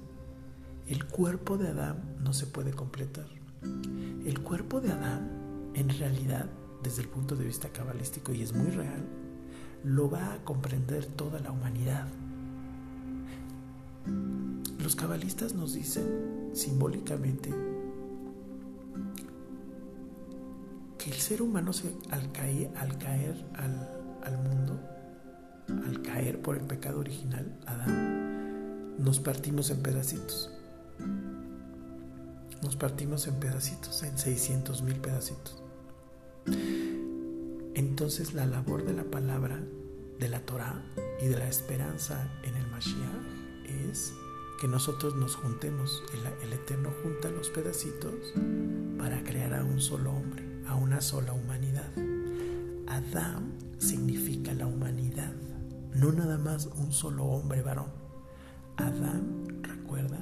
[0.89, 3.27] el cuerpo de Adán no se puede completar.
[3.63, 6.47] El cuerpo de Adán, en realidad,
[6.83, 9.05] desde el punto de vista cabalístico, y es muy real,
[9.85, 12.09] lo va a comprender toda la humanidad.
[14.83, 17.53] Los cabalistas nos dicen simbólicamente
[21.09, 24.79] el ser humano se, al, caer, al caer al, mundo,
[25.69, 30.51] al caer por el pecado original, Adán, nos partimos en pedacitos.
[32.63, 35.63] Nos partimos en pedacitos, en 600 mil pedacitos.
[37.75, 39.61] Entonces la labor de la palabra,
[40.19, 40.83] de la Torah
[41.21, 44.13] y de la esperanza en el Mashiach es
[44.61, 48.35] que nosotros nos juntemos, el, el Eterno junta los pedacitos
[48.99, 51.91] para crear a un solo hombre a una sola humanidad.
[52.87, 55.33] Adán significa la humanidad,
[55.95, 57.91] no nada más un solo hombre varón.
[58.77, 60.19] Adán, recuerda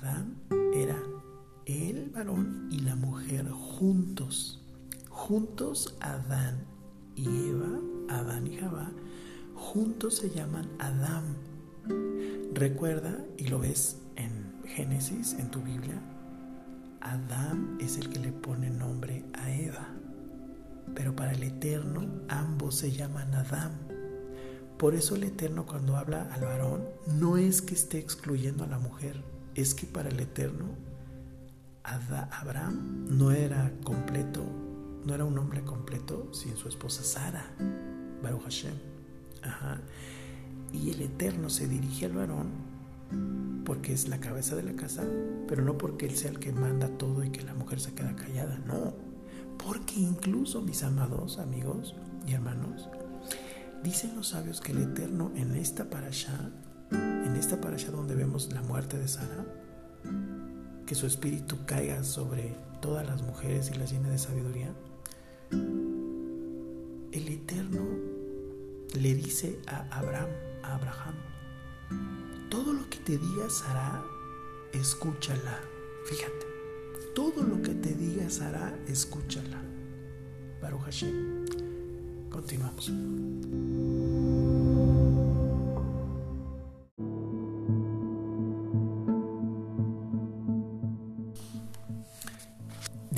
[0.00, 0.34] Adán
[0.72, 0.96] era
[1.66, 4.62] el varón y la mujer juntos.
[5.10, 6.64] Juntos Adán
[7.16, 8.90] y Eva, Adán y Jabá,
[9.54, 11.36] juntos se llaman Adán.
[12.54, 16.00] Recuerda, y lo ves en Génesis, en tu Biblia,
[17.00, 19.88] Adán es el que le pone nombre a Eva,
[20.94, 23.72] pero para el Eterno ambos se llaman Adán.
[24.78, 26.84] Por eso el Eterno cuando habla al varón
[27.18, 29.22] no es que esté excluyendo a la mujer,
[29.54, 30.66] es que para el Eterno
[31.82, 34.44] Abraham no era completo,
[35.04, 37.44] no era un hombre completo sin su esposa Sara,
[38.22, 38.74] Baruch Hashem.
[40.72, 42.48] Y el Eterno se dirige al varón
[43.64, 45.04] porque es la cabeza de la casa,
[45.48, 48.14] pero no porque él sea el que manda todo y que la mujer se queda
[48.14, 48.94] callada, no.
[49.64, 51.94] Porque incluso, mis amados amigos
[52.26, 52.88] y hermanos,
[53.82, 56.50] dicen los sabios que el Eterno en esta parasha,
[56.90, 59.44] en esta parasha donde vemos la muerte de Sara,
[60.86, 64.74] que su espíritu caiga sobre todas las mujeres y las llene de sabiduría,
[67.12, 67.80] el Eterno
[68.98, 71.14] le dice a Abraham,
[72.50, 74.02] todo lo que te diga Sara,
[74.72, 75.60] escúchala.
[76.06, 76.46] Fíjate,
[77.14, 79.62] todo lo que te diga Sara, escúchala.
[80.60, 81.46] Baruch Hashem.
[82.28, 82.90] Continuamos.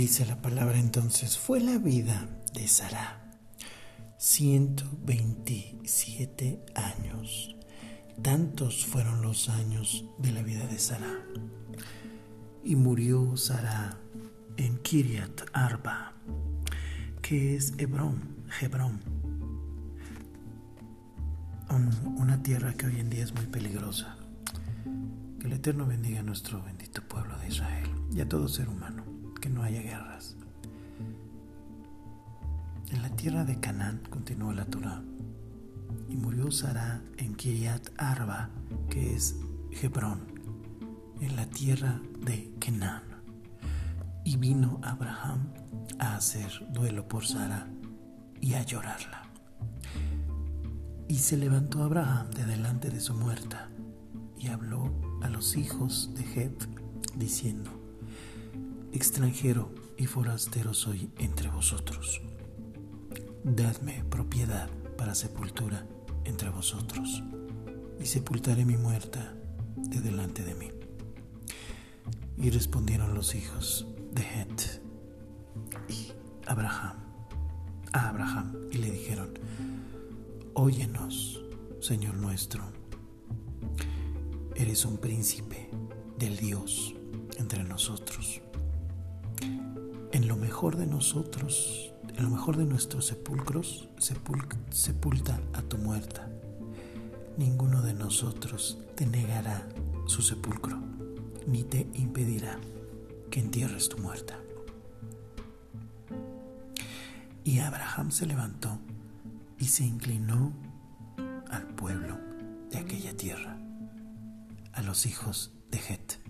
[0.03, 3.23] Dice la palabra entonces, fue la vida de Sara
[4.19, 7.55] 127 años.
[8.21, 11.21] Tantos fueron los años de la vida de Sara.
[12.65, 13.97] Y murió Sara
[14.57, 16.15] en Kiriat Arba,
[17.23, 19.01] que es Hebrón, Hebrón,
[22.17, 24.17] una tierra que hoy en día es muy peligrosa.
[25.39, 29.02] Que el Eterno bendiga a nuestro bendito pueblo de Israel y a todo ser humano
[29.43, 30.37] que no haya guerras.
[32.91, 35.03] En la tierra de Canaán, continuó la Torah,
[36.09, 38.51] y murió Sara en Kiriat Arba,
[38.89, 39.35] que es
[39.83, 40.21] Hebrón,
[41.21, 43.03] en la tierra de Canaán.
[44.25, 45.53] Y vino Abraham
[45.99, 47.67] a hacer duelo por Sara
[48.41, 49.25] y a llorarla.
[51.09, 53.71] Y se levantó Abraham de delante de su muerta
[54.39, 56.69] y habló a los hijos de Het,
[57.17, 57.82] diciendo,
[58.93, 62.21] extranjero y forastero soy entre vosotros.
[63.43, 65.87] Dadme propiedad para sepultura
[66.25, 67.23] entre vosotros,
[67.99, 69.35] y sepultaré mi muerta
[69.77, 70.71] de delante de mí.
[72.37, 74.83] Y respondieron los hijos de Het
[75.89, 76.13] y
[76.47, 76.97] Abraham
[77.93, 79.33] a Abraham y le dijeron,
[80.55, 81.43] Óyenos,
[81.81, 82.65] Señor nuestro,
[84.55, 85.71] eres un príncipe
[86.19, 86.95] del Dios
[87.39, 88.43] entre nosotros
[90.13, 96.29] en lo mejor de nosotros, en lo mejor de nuestros sepulcros, sepulta a tu muerta.
[97.39, 99.67] Ninguno de nosotros te negará
[100.07, 100.79] su sepulcro,
[101.47, 102.59] ni te impedirá
[103.31, 104.39] que entierres tu muerta.
[107.45, 108.79] Y Abraham se levantó
[109.59, 110.53] y se inclinó
[111.51, 112.19] al pueblo
[112.71, 113.59] de aquella tierra,
[114.73, 116.22] a los hijos de Het.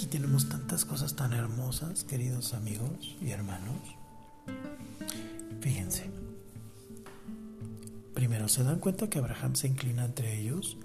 [0.00, 3.76] Aquí tenemos tantas cosas tan hermosas, queridos amigos y hermanos.
[5.60, 6.10] Fíjense.
[8.14, 10.78] Primero, ¿se dan cuenta que Abraham se inclina entre ellos?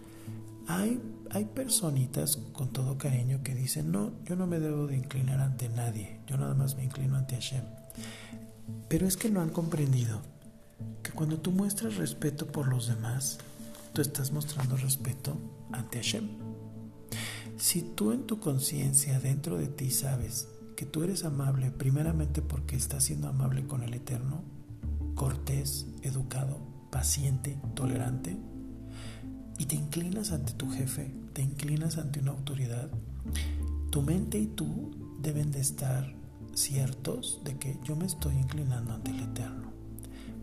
[0.67, 5.39] Hay, hay personitas con todo cariño que dicen, no, yo no me debo de inclinar
[5.39, 7.63] ante nadie, yo nada más me inclino ante Hashem.
[8.89, 10.19] Pero es que no han comprendido
[11.03, 13.37] que cuando tú muestras respeto por los demás,
[13.93, 15.37] tú estás mostrando respeto
[15.71, 16.54] ante Hashem.
[17.57, 22.75] Si tú en tu conciencia, dentro de ti, sabes que tú eres amable primeramente porque
[22.75, 24.43] estás siendo amable con el Eterno,
[25.15, 26.59] cortés, educado,
[26.91, 28.37] paciente, tolerante,
[29.57, 32.89] y te inclinas ante tu jefe, te inclinas ante una autoridad,
[33.89, 34.91] tu mente y tú
[35.21, 36.13] deben de estar
[36.53, 39.71] ciertos de que yo me estoy inclinando ante el Eterno.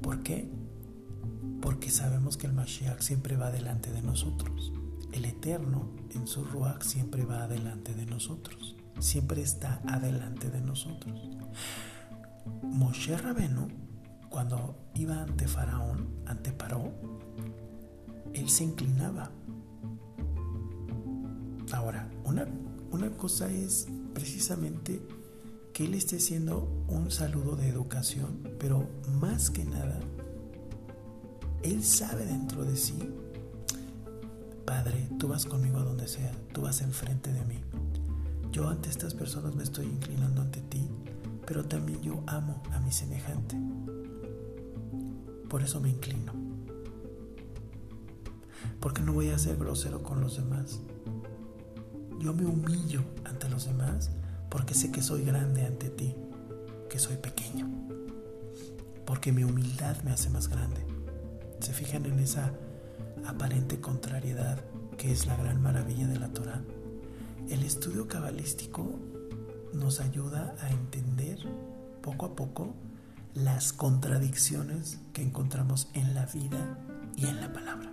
[0.01, 0.49] ¿Por qué?
[1.61, 4.73] Porque sabemos que el Mashiach siempre va delante de nosotros.
[5.13, 11.29] El Eterno en su Ruach siempre va adelante de nosotros, siempre está adelante de nosotros.
[12.63, 13.69] Moshe Rabenu,
[14.31, 16.93] cuando iba ante Faraón, ante Paró,
[18.33, 19.31] él se inclinaba.
[21.73, 22.47] Ahora, una,
[22.91, 25.03] una cosa es precisamente
[25.75, 28.89] que él esté haciendo un saludo de educación, pero
[29.21, 30.01] más que nada,
[31.63, 32.99] él sabe dentro de sí
[34.65, 37.61] Padre, tú vas conmigo a donde sea, tú vas enfrente de mí.
[38.53, 40.89] Yo ante estas personas me estoy inclinando ante ti,
[41.47, 43.57] pero también yo amo a mi semejante.
[45.49, 46.33] Por eso me inclino.
[48.81, 50.81] Porque no voy a ser grosero con los demás.
[52.21, 54.11] Yo me humillo ante los demás
[54.49, 56.15] porque sé que soy grande ante ti,
[56.89, 57.69] que soy pequeño.
[59.07, 60.87] Porque mi humildad me hace más grande.
[61.61, 62.53] ¿Se fijan en esa
[63.27, 64.63] aparente contrariedad
[64.97, 66.63] que es la gran maravilla de la Torah,
[67.49, 68.99] el estudio cabalístico
[69.73, 71.39] nos ayuda a entender
[72.03, 72.75] poco a poco
[73.35, 76.79] las contradicciones que encontramos en la vida
[77.17, 77.91] y en la palabra.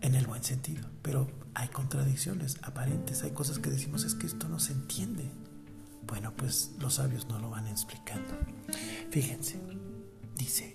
[0.00, 4.48] En el buen sentido, pero hay contradicciones aparentes, hay cosas que decimos es que esto
[4.48, 5.30] no se entiende.
[6.06, 8.34] Bueno, pues los sabios no lo van explicando.
[9.10, 9.58] Fíjense,
[10.36, 10.73] dice,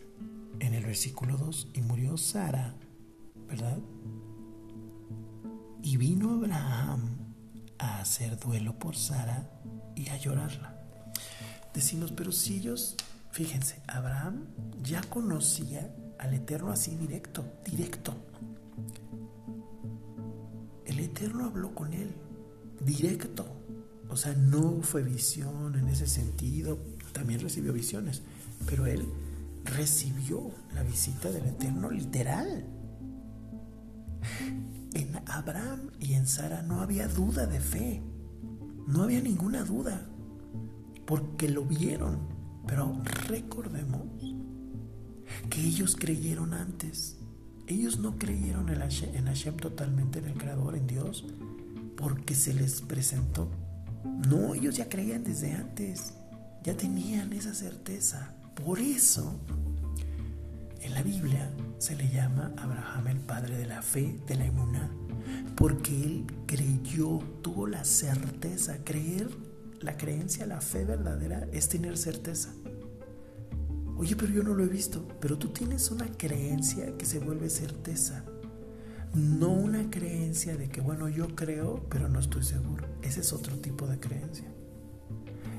[0.60, 2.76] en el versículo 2, y murió Sara,
[3.47, 3.80] ¿verdad?
[5.82, 7.18] Y vino Abraham
[7.78, 9.49] a hacer duelo por Sara
[9.95, 10.76] y a llorarla.
[11.74, 12.95] Decimos, pero si ellos,
[13.32, 14.45] fíjense, Abraham
[14.84, 18.14] ya conocía al Eterno así directo, directo.
[20.86, 22.14] El Eterno habló con él,
[22.86, 23.45] directo.
[24.10, 26.80] O sea, no fue visión en ese sentido,
[27.14, 28.24] también recibió visiones,
[28.66, 29.05] pero él
[29.66, 32.66] recibió la visita del Eterno literal.
[34.93, 38.01] En Abraham y en Sara no había duda de fe,
[38.88, 40.07] no había ninguna duda,
[41.05, 42.20] porque lo vieron,
[42.68, 44.07] pero recordemos
[45.49, 47.18] que ellos creyeron antes.
[47.68, 48.80] Ellos no creyeron en
[49.26, 51.26] Hashem, totalmente, en el Creador, en Dios,
[51.95, 53.47] porque se les presentó.
[54.28, 56.14] No, ellos ya creían desde antes,
[56.64, 58.34] ya tenían esa certeza.
[58.66, 59.39] Por eso,
[60.82, 64.91] en la Biblia se le llama Abraham el padre de la fe, de la emuná,
[65.55, 68.84] porque él creyó, tuvo la certeza.
[68.84, 69.30] Creer,
[69.82, 72.53] la creencia, la fe verdadera es tener certeza.
[73.97, 75.07] Oye, pero yo no lo he visto.
[75.20, 78.24] Pero tú tienes una creencia que se vuelve certeza.
[79.14, 82.88] No una creencia de que, bueno, yo creo, pero no estoy seguro.
[83.01, 84.45] Ese es otro tipo de creencia.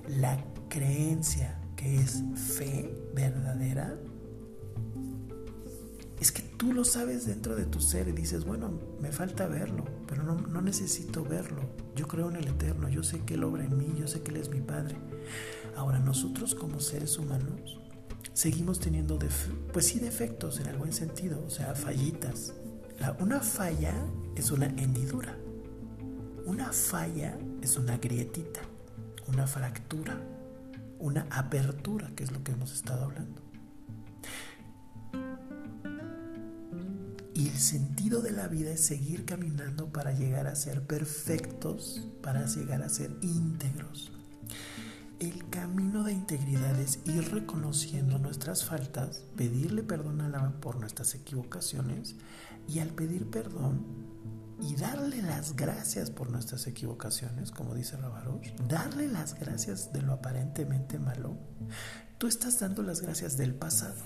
[0.09, 3.97] La creencia que es fe verdadera
[6.20, 8.70] es que tú lo sabes dentro de tu ser y dices, bueno,
[9.01, 11.62] me falta verlo, pero no, no, necesito verlo.
[11.97, 14.31] Yo creo en el Eterno, yo sé que Él obra en mí, yo sé que
[14.31, 14.97] Él es mi Padre.
[15.74, 17.81] Ahora, nosotros como seres humanos
[18.35, 19.18] seguimos teniendo,
[19.72, 22.53] pues sí, defectos en el buen sentido, o sea, fallitas.
[23.18, 23.95] una falla
[24.37, 25.39] es una hendidura.
[26.45, 28.61] Una falla es una grietita,
[29.28, 30.20] una fractura,
[31.01, 33.42] una apertura, que es lo que hemos estado hablando.
[37.34, 42.44] Y el sentido de la vida es seguir caminando para llegar a ser perfectos, para
[42.46, 44.12] llegar a ser íntegros.
[45.18, 51.14] El camino de integridad es ir reconociendo nuestras faltas, pedirle perdón a la por nuestras
[51.14, 52.16] equivocaciones
[52.68, 54.10] y al pedir perdón
[54.61, 60.13] y darle las gracias por nuestras equivocaciones, como dice Rabarosh, darle las gracias de lo
[60.13, 61.37] aparentemente malo,
[62.19, 63.97] tú estás dando las gracias del pasado.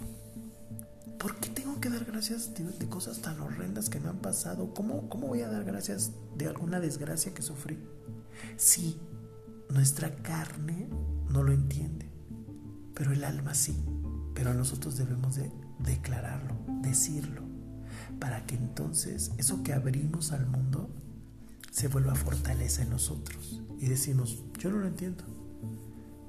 [1.18, 4.74] ¿Por qué tengo que dar gracias de, cosas tan horrendas que me han pasado?
[4.74, 7.78] ¿Cómo, ¿Cómo voy a dar gracias de alguna desgracia que sufrí?
[8.56, 9.00] Sí,
[9.70, 10.88] nuestra carne
[11.30, 12.10] no lo entiende,
[12.94, 13.82] pero el alma sí.
[14.34, 17.43] Pero nosotros debemos de declararlo, decirlo,
[18.24, 20.88] para que entonces eso que abrimos al mundo
[21.70, 23.60] se vuelva fortaleza en nosotros.
[23.78, 25.24] Y decimos, yo no lo entiendo,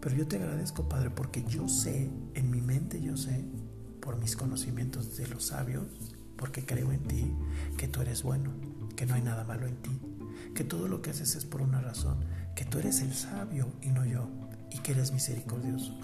[0.02, 3.46] pero yo te agradezco, Padre, porque yo sé, en mi mente yo sé,
[4.02, 5.86] por mis conocimientos de los sabios,
[6.36, 7.34] porque creo en ti,
[7.78, 8.52] que tú eres bueno,
[8.98, 9.98] que no hay nada malo en ti,
[10.54, 12.18] que todo lo que haces es por una razón,
[12.58, 14.28] que tú eres el sabio y no yo,
[14.70, 15.98] y que eres misericordioso.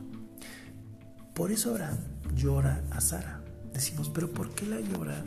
[1.36, 1.98] Por eso Abraham
[2.34, 3.44] llora a Sara.
[3.74, 5.22] Decimos, pero ¿por qué la llora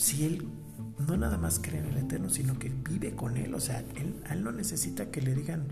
[0.00, 0.48] si él
[1.06, 3.54] no nada más cree en el Eterno, sino que vive con él?
[3.54, 5.68] O sea, él, él no necesita que le digan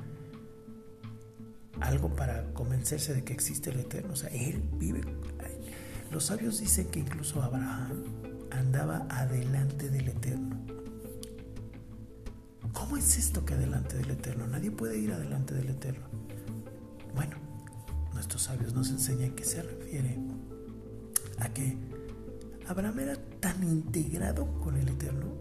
[1.80, 4.12] algo para convencerse de que existe el Eterno.
[4.12, 5.00] O sea, él vive.
[6.10, 8.04] Los sabios dicen que incluso Abraham
[8.50, 10.58] andaba adelante del Eterno.
[12.72, 14.46] ¿Cómo es esto que adelante del Eterno?
[14.46, 16.06] Nadie puede ir adelante del Eterno.
[17.14, 17.36] Bueno,
[18.12, 20.18] nuestros sabios nos enseñan que se refiere
[21.38, 21.76] a que
[22.68, 25.32] Abraham era tan integrado con el Eterno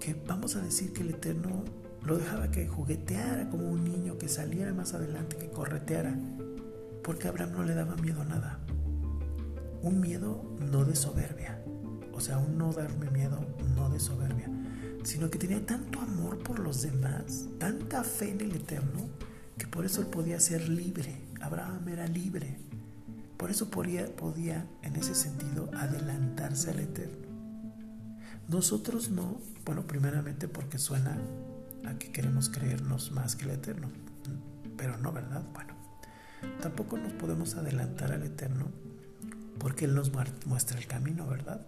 [0.00, 1.64] que vamos a decir que el Eterno
[2.04, 6.18] lo dejaba que jugueteara como un niño, que saliera más adelante, que correteara,
[7.04, 8.58] porque Abraham no le daba miedo a nada.
[9.82, 11.62] Un miedo no de soberbia,
[12.12, 14.50] o sea, un no darme miedo no de soberbia,
[15.04, 19.08] sino que tenía tanto amor por los demás, tanta fe en el Eterno,
[19.56, 21.14] que por eso él podía ser libre.
[21.40, 22.58] Abraham era libre.
[23.36, 27.28] Por eso podía, podía en ese sentido adelantarse al Eterno.
[28.48, 31.18] Nosotros no, bueno, primeramente porque suena
[31.86, 33.88] a que queremos creernos más que el Eterno,
[34.76, 35.42] pero no, ¿verdad?
[35.52, 35.74] Bueno,
[36.60, 38.66] tampoco nos podemos adelantar al Eterno
[39.58, 40.12] porque Él nos
[40.46, 41.66] muestra el camino, ¿verdad?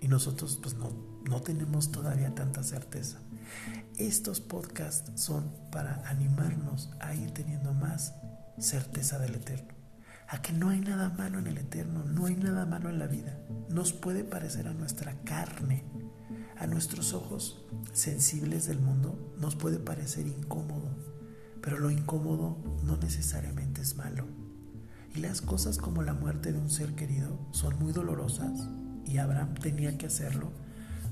[0.00, 0.90] Y nosotros pues no,
[1.28, 3.18] no tenemos todavía tanta certeza.
[3.96, 8.14] Estos podcasts son para animarnos a ir teniendo más
[8.58, 9.73] certeza del Eterno.
[10.28, 13.06] A que no hay nada malo en el Eterno, no hay nada malo en la
[13.06, 13.38] vida.
[13.68, 15.84] Nos puede parecer a nuestra carne,
[16.58, 20.96] a nuestros ojos sensibles del mundo, nos puede parecer incómodo.
[21.60, 24.26] Pero lo incómodo no necesariamente es malo.
[25.14, 28.68] Y las cosas como la muerte de un ser querido son muy dolorosas
[29.06, 30.50] y Abraham tenía que hacerlo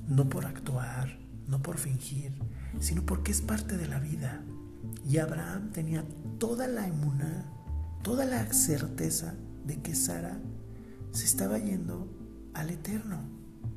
[0.08, 2.32] no por actuar, no por fingir,
[2.80, 4.42] sino porque es parte de la vida.
[5.08, 6.04] Y Abraham tenía
[6.38, 7.46] toda la emuná,
[8.02, 9.34] toda la certeza
[9.64, 10.40] de que Sara
[11.12, 12.08] se estaba yendo
[12.54, 13.20] al eterno,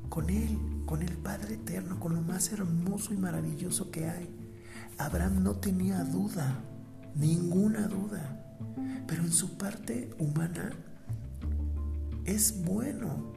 [0.10, 4.30] con él, con el Padre eterno, con lo más hermoso y maravilloso que hay.
[4.98, 6.64] Abraham no tenía duda,
[7.16, 8.58] ninguna duda,
[9.08, 10.72] pero en su parte humana
[12.26, 13.34] es bueno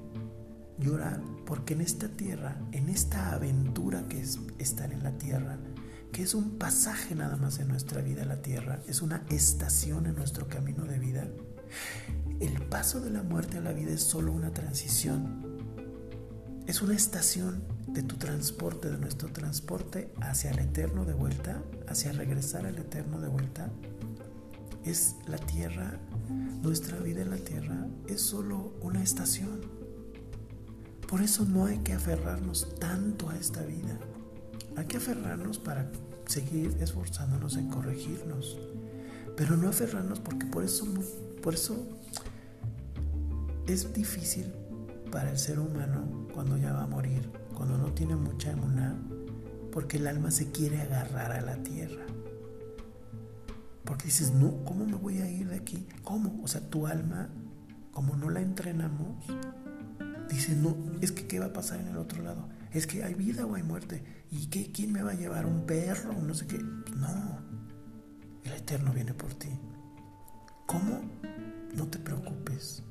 [0.79, 5.59] llorar porque en esta tierra, en esta aventura que es estar en la tierra,
[6.13, 10.07] que es un pasaje nada más en nuestra vida a la tierra, es una estación
[10.07, 11.29] en nuestro camino de vida,
[12.41, 15.59] el paso de la muerte a la vida es solo una transición,
[16.67, 22.13] es una estación de tu transporte, de nuestro transporte hacia el eterno de vuelta, hacia
[22.13, 23.71] regresar al eterno de vuelta.
[24.85, 25.99] Es la tierra,
[26.63, 29.61] nuestra vida en la tierra es solo una estación.
[31.09, 33.99] Por eso no hay que aferrarnos tanto a esta vida.
[34.79, 35.91] Hay que aferrarnos para
[36.27, 38.57] seguir esforzándonos en corregirnos.
[39.37, 40.87] Pero no aferrarnos porque por eso,
[41.43, 41.85] por eso
[43.67, 44.53] es difícil
[45.11, 48.97] para el ser humano cuando ya va a morir, cuando no tiene mucha emuná,
[49.73, 52.07] porque el alma se quiere agarrar a la tierra.
[53.83, 55.89] Porque dices, no, ¿cómo me voy a ir de aquí?
[56.05, 56.41] ¿Cómo?
[56.45, 57.31] O sea, tu alma,
[57.91, 59.27] como no la entrenamos,
[60.29, 62.49] dice, no, es que ¿qué va a pasar en el otro lado?
[62.71, 64.18] Es que hay vida o hay muerte.
[64.31, 64.71] ¿Y qué?
[64.73, 65.47] ¿Quién me va a llevar?
[65.47, 66.13] ¿Un perro?
[66.13, 66.59] No sé qué.
[66.59, 67.39] No.
[68.45, 69.49] El Eterno viene por ti.
[70.67, 71.01] ¿Cómo?
[71.75, 72.83] No te preocupes.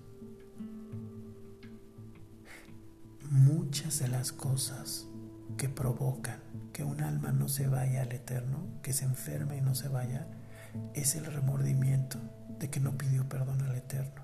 [3.30, 5.08] Muchas de las cosas
[5.58, 6.40] que provocan
[6.74, 10.28] que un alma no se vaya al Eterno, que se enferme y no se vaya,
[10.94, 12.20] es el remordimiento
[12.60, 14.22] de que no pidió perdón al Eterno.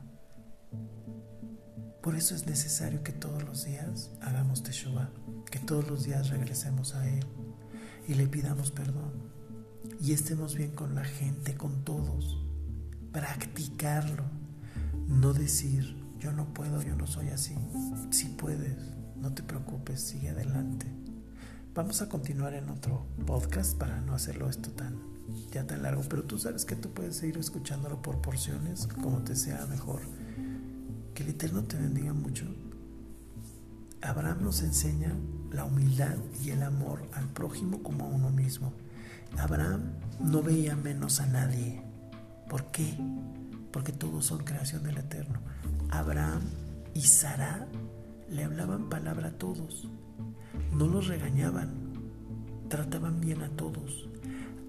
[2.01, 5.09] Por eso es necesario que todos los días hagamos Teshuvah,
[5.53, 7.23] que todos los días regresemos a Él
[8.07, 9.11] y le pidamos perdón
[10.01, 12.43] y estemos bien con la gente, con todos.
[13.11, 14.23] Practicarlo,
[15.07, 17.55] no decir yo no puedo, yo no soy así.
[18.09, 18.79] Si puedes,
[19.15, 20.87] no te preocupes, sigue adelante.
[21.75, 24.97] Vamos a continuar en otro podcast para no hacerlo esto tan
[25.51, 29.35] ya tan largo, pero tú sabes que tú puedes seguir escuchándolo por porciones como te
[29.35, 30.01] sea mejor.
[31.13, 32.47] Que el Eterno te bendiga mucho.
[34.03, 35.15] Abraham nos enseña
[35.51, 38.73] la humildad y el amor al prójimo como a uno mismo.
[39.37, 41.81] Abraham no veía menos a nadie.
[42.49, 42.97] ¿Por qué?
[43.71, 45.39] Porque todos son creación del Eterno.
[45.89, 46.41] Abraham
[46.93, 47.65] y Sara
[48.29, 49.87] le hablaban palabra a todos.
[50.73, 51.93] No los regañaban.
[52.67, 54.09] Trataban bien a todos.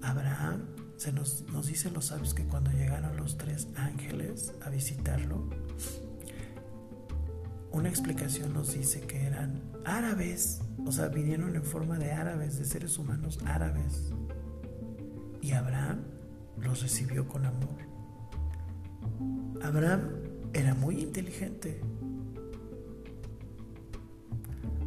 [0.01, 0.61] Abraham
[0.95, 5.49] se nos, nos dice los sabios que cuando llegaron los tres ángeles a visitarlo,
[7.75, 12.63] una explicación nos dice que eran árabes, o sea, vinieron en forma de árabes, de
[12.63, 14.13] seres humanos árabes.
[15.41, 15.99] Y Abraham
[16.57, 17.75] los recibió con amor.
[19.61, 20.09] Abraham
[20.53, 21.81] era muy inteligente,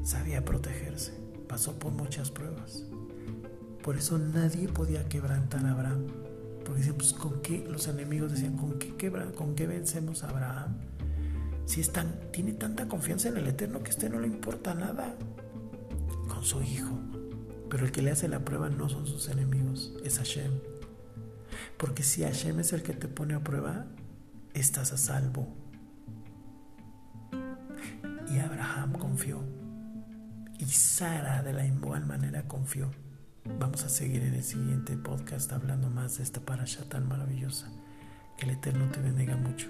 [0.02, 1.12] sabía protegerse,
[1.46, 2.86] pasó por muchas pruebas.
[3.82, 6.06] Por eso nadie podía quebrantar a Abraham.
[6.64, 7.66] Porque decían, pues, ¿con qué?
[7.68, 10.76] Los enemigos decían, ¿con qué, quebra, ¿con qué vencemos a Abraham?
[11.68, 11.92] Si es
[12.32, 15.14] tiene tanta confianza en el Eterno que a este no le importa nada
[16.26, 16.98] con su hijo.
[17.68, 20.50] Pero el que le hace la prueba no son sus enemigos, es Hashem.
[21.76, 23.84] Porque si Hashem es el que te pone a prueba,
[24.54, 25.46] estás a salvo.
[28.32, 29.42] Y Abraham confió.
[30.58, 32.90] Y Sara de la igual manera confió.
[33.58, 37.70] Vamos a seguir en el siguiente podcast hablando más de esta parasha tan maravillosa.
[38.38, 39.68] Que el Eterno te bendiga mucho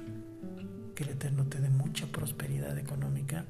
[0.99, 3.45] que el Eterno te dé mucha prosperidad económica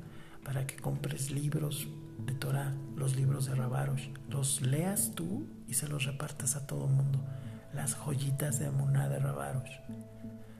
[0.44, 1.88] para que compres libros
[2.26, 6.86] de Torah, los libros de Rabarosh, los leas tú y se los repartas a todo
[6.88, 7.24] mundo.
[7.72, 9.78] Las joyitas de Amuná de Rabarosh.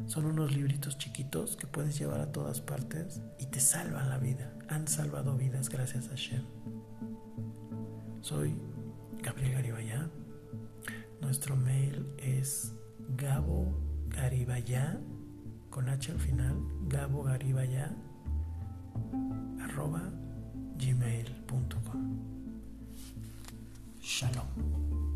[0.07, 4.51] Son unos libritos chiquitos que puedes llevar a todas partes y te salvan la vida.
[4.71, 6.45] Han salvado vidas gracias a Shem.
[8.23, 8.57] Soy
[9.23, 10.09] Gabriel Garibaya.
[11.21, 12.73] Nuestro mail es
[13.15, 13.79] gabo
[14.09, 14.99] garibaya
[15.79, 16.57] con H al final,
[16.89, 17.95] Gabo Garibaya,
[19.63, 20.03] arroba
[20.77, 22.19] gmail.com.
[24.01, 25.08] Shalom.